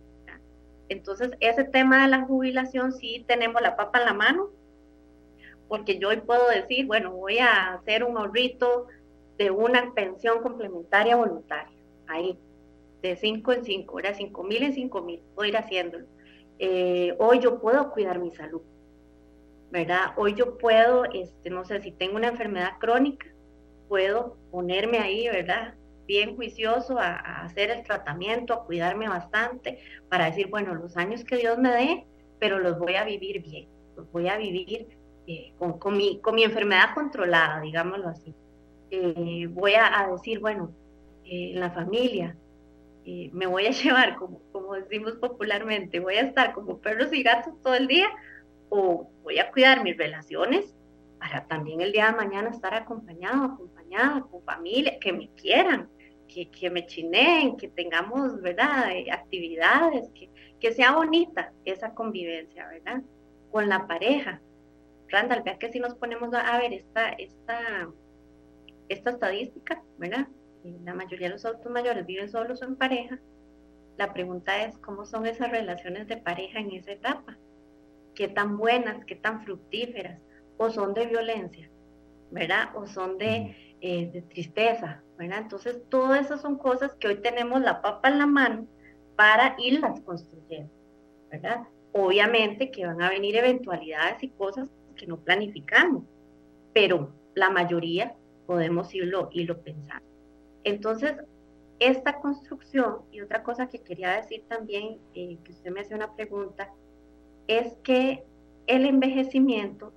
[0.89, 4.49] Entonces, ese tema de la jubilación sí tenemos la papa en la mano,
[5.67, 8.87] porque yo hoy puedo decir, bueno, voy a hacer un ahorrito
[9.37, 11.75] de una pensión complementaria voluntaria.
[12.07, 12.39] Ahí,
[13.01, 16.05] de 5 en 5, era 5 mil en 5 mil, puedo ir haciéndolo.
[16.59, 18.61] Eh, hoy yo puedo cuidar mi salud,
[19.69, 20.13] ¿verdad?
[20.15, 23.27] Hoy yo puedo, este, no sé, si tengo una enfermedad crónica,
[23.87, 25.75] puedo ponerme ahí, ¿verdad?
[26.07, 29.79] Bien juicioso a, hacer el tratamiento, a cuidarme bastante,
[30.09, 32.05] para decir, bueno, los años que Dios me dé,
[32.39, 34.87] pero los voy a vivir bien, los voy a vivir
[35.27, 38.33] eh, con, con, mi, con mi enfermedad controlada, digámoslo así.
[38.89, 40.71] Eh, voy a, a, decir, bueno,
[41.25, 42.35] en la familia,
[43.05, 47.53] me voy a llevar, como, como decimos popularmente, voy a estar como perros y gatos
[47.61, 48.07] todo el día
[48.69, 50.73] o voy a cuidar mis relaciones
[51.19, 55.89] para también el día de mañana estar acompañado, acompañada, con familia, que me quieran,
[56.27, 62.67] que, que me chineen, que tengamos, ¿verdad?, eh, actividades, que, que sea bonita esa convivencia,
[62.67, 63.01] ¿verdad?,
[63.51, 64.41] con la pareja.
[65.09, 67.89] Randall, vea que si nos ponemos a ver esta, esta,
[68.89, 70.27] esta estadística, ¿verdad?
[70.83, 73.19] la mayoría de los adultos mayores viven solos o en pareja,
[73.97, 77.37] la pregunta es cómo son esas relaciones de pareja en esa etapa,
[78.15, 80.19] qué tan buenas, qué tan fructíferas,
[80.57, 81.69] o son de violencia,
[82.31, 82.69] ¿verdad?
[82.75, 85.39] O son de, eh, de tristeza, ¿verdad?
[85.43, 88.67] Entonces, todas esas son cosas que hoy tenemos la papa en la mano
[89.15, 90.71] para irlas construyendo,
[91.31, 91.67] ¿verdad?
[91.91, 96.03] Obviamente que van a venir eventualidades y cosas que no planificamos,
[96.73, 98.15] pero la mayoría
[98.45, 100.05] podemos irlo, irlo pensando.
[100.63, 101.15] Entonces,
[101.79, 106.15] esta construcción, y otra cosa que quería decir también, eh, que usted me hace una
[106.15, 106.73] pregunta,
[107.47, 108.23] es que
[108.65, 109.93] el envejecimiento,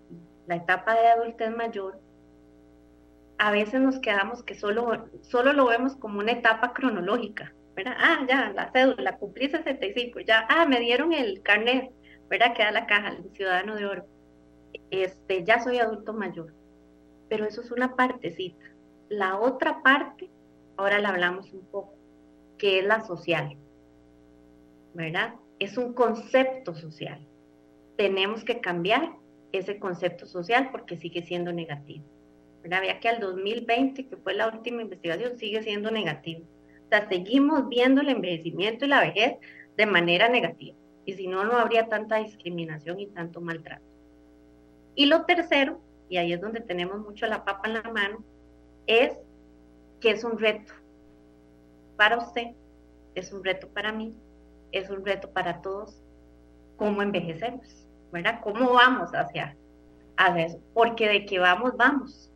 [0.47, 1.99] la etapa de adultez mayor,
[3.41, 7.95] a veces nos quedamos que solo, solo lo vemos como una etapa cronológica, ¿verdad?
[7.99, 11.91] Ah, ya, la cédula, cumplí 65, ya, ah, me dieron el carnet,
[12.29, 12.53] ¿verdad?
[12.55, 14.07] Queda la caja, el ciudadano de oro.
[14.91, 16.53] Este, ya soy adulto mayor.
[17.31, 18.63] Pero eso es una partecita.
[19.09, 20.29] La otra parte,
[20.77, 21.95] ahora la hablamos un poco,
[22.59, 23.57] que es la social,
[24.93, 25.37] ¿verdad?
[25.59, 27.27] Es un concepto social.
[27.97, 29.15] Tenemos que cambiar
[29.53, 32.05] ese concepto social porque sigue siendo negativo.
[32.63, 32.81] ¿Verdad?
[32.83, 36.43] Vea que al 2020, que fue la última investigación, sigue siendo negativo.
[36.87, 39.37] O sea, seguimos viendo el envejecimiento y la vejez
[39.77, 40.77] de manera negativa.
[41.05, 43.85] Y si no, no habría tanta discriminación y tanto maltrato.
[44.95, 48.25] Y lo tercero, y ahí es donde tenemos mucho la papa en la mano,
[48.87, 49.17] es
[50.01, 50.73] que es un reto
[51.97, 52.49] para usted,
[53.15, 54.15] es un reto para mí,
[54.73, 56.03] es un reto para todos,
[56.77, 58.41] cómo envejecemos, ¿verdad?
[58.43, 59.57] ¿Cómo vamos hacia,
[60.17, 60.61] hacia eso?
[60.75, 62.30] Porque de que vamos, vamos.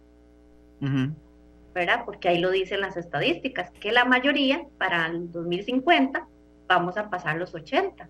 [1.75, 2.05] ¿Verdad?
[2.05, 6.27] Porque ahí lo dicen las estadísticas, que la mayoría para el 2050
[6.69, 8.09] vamos a pasar los 80.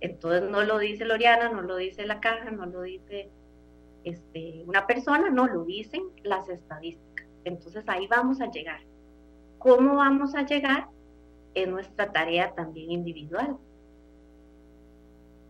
[0.00, 3.30] Entonces no lo dice Loriana, no lo dice la caja, no lo dice
[4.04, 7.26] este, una persona, no lo dicen las estadísticas.
[7.44, 8.80] Entonces ahí vamos a llegar.
[9.58, 10.88] ¿Cómo vamos a llegar?
[11.54, 13.56] Es nuestra tarea también individual.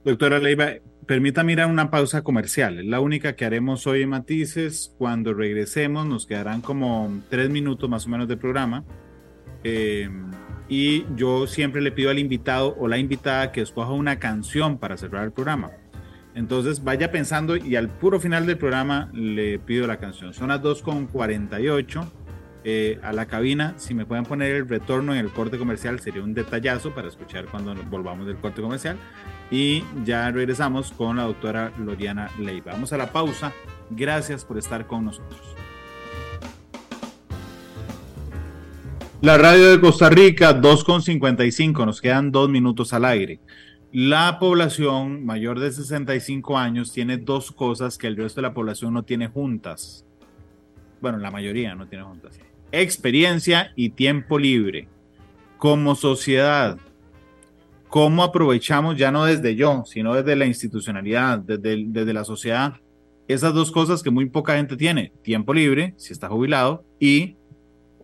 [0.05, 0.75] Doctora Leiva,
[1.07, 2.81] permítame ir a una pausa comercial.
[2.81, 4.95] Es la única que haremos hoy en Matices.
[4.99, 8.85] Cuando regresemos nos quedarán como tres minutos más o menos de programa.
[9.65, 10.09] Eh,
[10.69, 14.97] y yo siempre le pido al invitado o la invitada que escoja una canción para
[14.97, 15.71] cerrar el programa.
[16.35, 20.35] Entonces vaya pensando y al puro final del programa le pido la canción.
[20.35, 22.05] Son las 2.48
[22.69, 23.75] eh, a la cabina.
[23.77, 27.45] Si me pueden poner el retorno en el corte comercial sería un detallazo para escuchar
[27.47, 28.97] cuando volvamos del corte comercial
[29.53, 32.73] y ya regresamos con la doctora Loriana Leiva.
[32.73, 33.53] Vamos a la pausa.
[33.91, 35.41] Gracias por estar con nosotros.
[39.21, 43.39] La radio de Costa Rica, 2.55, nos quedan dos minutos al aire.
[43.93, 48.93] La población mayor de 65 años tiene dos cosas que el resto de la población
[48.93, 50.05] no tiene juntas.
[51.01, 52.41] Bueno, la mayoría no tiene juntas.
[52.73, 54.89] Experiencia y tiempo libre.
[55.59, 56.79] Como sociedad,
[57.89, 62.75] cómo aprovechamos ya no desde yo, sino desde la institucionalidad, desde, desde la sociedad,
[63.29, 67.37] esas dos cosas que muy poca gente tiene, tiempo libre, si está jubilado, y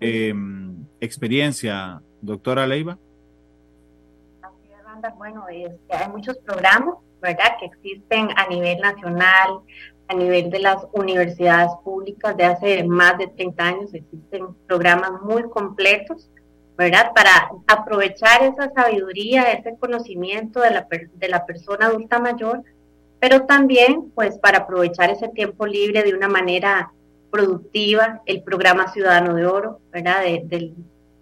[0.01, 2.99] em, experiencia, doctora Leiva.
[5.17, 9.61] Bueno, hay muchos programas, ¿verdad?, que existen a nivel nacional,
[10.13, 15.43] a nivel de las universidades públicas de hace más de 30 años, existen programas muy
[15.51, 16.29] completos
[16.77, 17.13] ¿verdad?
[17.15, 22.63] Para aprovechar esa sabiduría, ese conocimiento de la, de la persona adulta mayor,
[23.21, 26.93] pero también pues para aprovechar ese tiempo libre de una manera
[27.31, 30.23] productiva, el programa Ciudadano de Oro, ¿verdad?
[30.23, 30.75] De,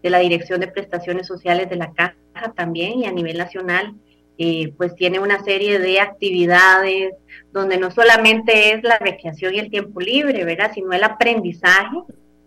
[0.03, 2.17] la Dirección de Prestaciones Sociales de la Caja
[2.57, 3.95] también y a nivel nacional,
[4.43, 7.13] eh, pues tiene una serie de actividades
[7.53, 10.71] donde no solamente es la recreación y el tiempo libre, ¿verdad?
[10.73, 11.99] Sino el aprendizaje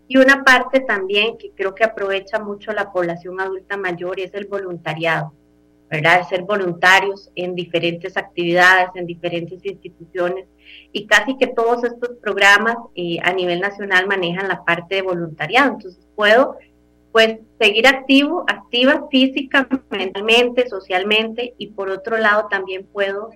[0.08, 4.46] y una parte también que creo que aprovecha mucho la población adulta mayor es el
[4.46, 5.34] voluntariado,
[5.88, 6.28] ¿verdad?
[6.28, 10.46] Ser voluntarios en diferentes actividades, en diferentes instituciones.
[10.90, 15.74] Y casi que todos estos programas eh, a nivel nacional manejan la parte de voluntariado.
[15.74, 16.56] Entonces puedo
[17.14, 23.30] pues seguir activo, activa física, mentalmente, socialmente y por otro lado también puedo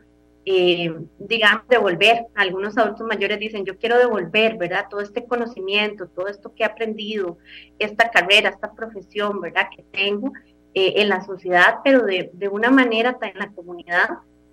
[0.44, 2.26] eh, digamos, devolver.
[2.34, 4.86] Algunos adultos mayores dicen, yo quiero devolver, ¿verdad?
[4.90, 7.38] Todo este conocimiento, todo esto que he aprendido,
[7.78, 9.68] esta carrera, esta profesión, ¿verdad?
[9.76, 10.32] Que tengo
[10.74, 14.08] eh, en la sociedad, pero de, de, una manera, en la comunidad,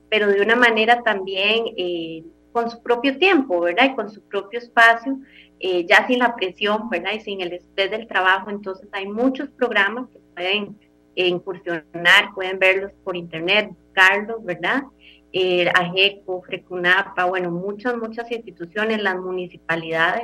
[0.08, 2.24] pero de una manera también eh,
[2.56, 3.92] con su propio tiempo, ¿verdad?
[3.92, 5.18] Y con su propio espacio,
[5.60, 7.12] ya sin la presión, ¿verdad?
[7.14, 8.50] Y sin el estrés del trabajo.
[8.50, 10.80] Entonces hay muchos programas que pueden
[11.16, 14.84] incursionar, pueden verlos por internet, buscarlos, ¿verdad?
[15.34, 20.24] el AGECO, FRECUNAPA, bueno, muchas, muchas instituciones, las municipalidades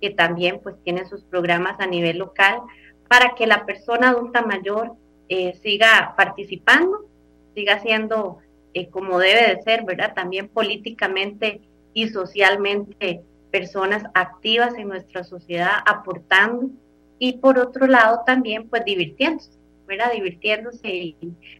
[0.00, 2.62] que también pues tienen sus programas a nivel local
[3.06, 4.92] para que la persona adulta mayor
[5.28, 7.04] eh, siga participando,
[7.54, 8.38] siga siendo
[8.76, 10.12] eh, como debe de ser, ¿verdad?
[10.12, 11.62] También políticamente
[11.94, 16.68] y socialmente personas activas en nuestra sociedad aportando
[17.18, 19.52] y por otro lado también pues divirtiéndose,
[19.86, 20.12] ¿verdad?
[20.12, 21.16] Divirtiéndose y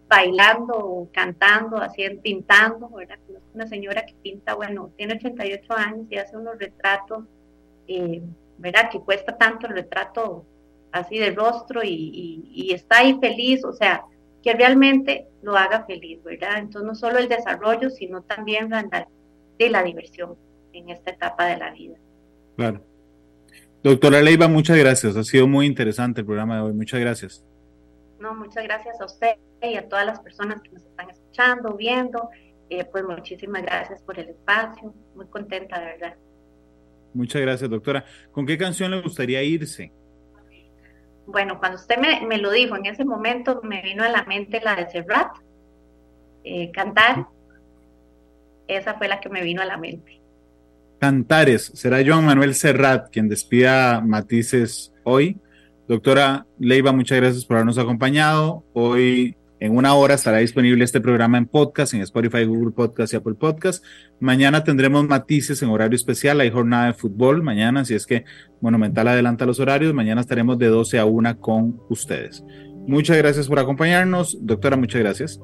[0.06, 3.18] bailando, cantando, haciendo, pintando, ¿verdad?
[3.54, 7.24] Una señora que pinta, bueno, tiene 88 años y hace unos retratos,
[7.88, 8.20] eh,
[8.58, 8.90] ¿verdad?
[8.90, 10.44] Que cuesta tanto el retrato
[10.92, 14.04] así de rostro y, y, está ahí feliz, o sea,
[14.42, 16.58] que realmente lo haga feliz, ¿verdad?
[16.58, 18.70] Entonces no solo el desarrollo, sino también
[19.58, 20.36] de la diversión
[20.72, 21.96] en esta etapa de la vida.
[22.56, 22.80] Claro.
[23.82, 25.16] Doctora Leiva, muchas gracias.
[25.16, 26.72] Ha sido muy interesante el programa de hoy.
[26.72, 27.44] Muchas gracias.
[28.18, 32.28] No, muchas gracias a usted y a todas las personas que nos están escuchando, viendo.
[32.68, 34.92] Eh, pues muchísimas gracias por el espacio.
[35.14, 36.14] Muy contenta, de verdad.
[37.14, 38.04] Muchas gracias, doctora.
[38.32, 39.92] ¿Con qué canción le gustaría irse?
[41.26, 44.76] Bueno, cuando usted me, lo dijo, en ese momento me vino a la mente la
[44.76, 45.36] de Serrat,
[46.44, 47.26] eh, cantar.
[48.68, 50.20] Esa fue la que me vino a la mente.
[51.00, 55.36] Cantares, será Joan Manuel Serrat quien despida Matices hoy.
[55.88, 58.64] Doctora Leiva, muchas gracias por habernos acompañado.
[58.72, 63.16] Hoy en una hora estará disponible este programa en podcast, en Spotify, Google Podcast y
[63.16, 63.82] Apple Podcast.
[64.20, 66.40] Mañana tendremos matices en horario especial.
[66.40, 68.24] Hay jornada de fútbol mañana, así es que
[68.60, 69.94] Monumental adelanta los horarios.
[69.94, 72.44] Mañana estaremos de 12 a 1 con ustedes.
[72.86, 74.38] Muchas gracias por acompañarnos.
[74.40, 75.40] Doctora, muchas gracias.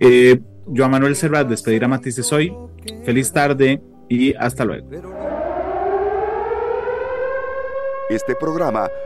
[0.00, 2.54] Eh, Joan Manuel Serrat, despedir a Matices hoy.
[3.04, 4.90] Feliz tarde y hasta luego.
[8.10, 8.90] Este programa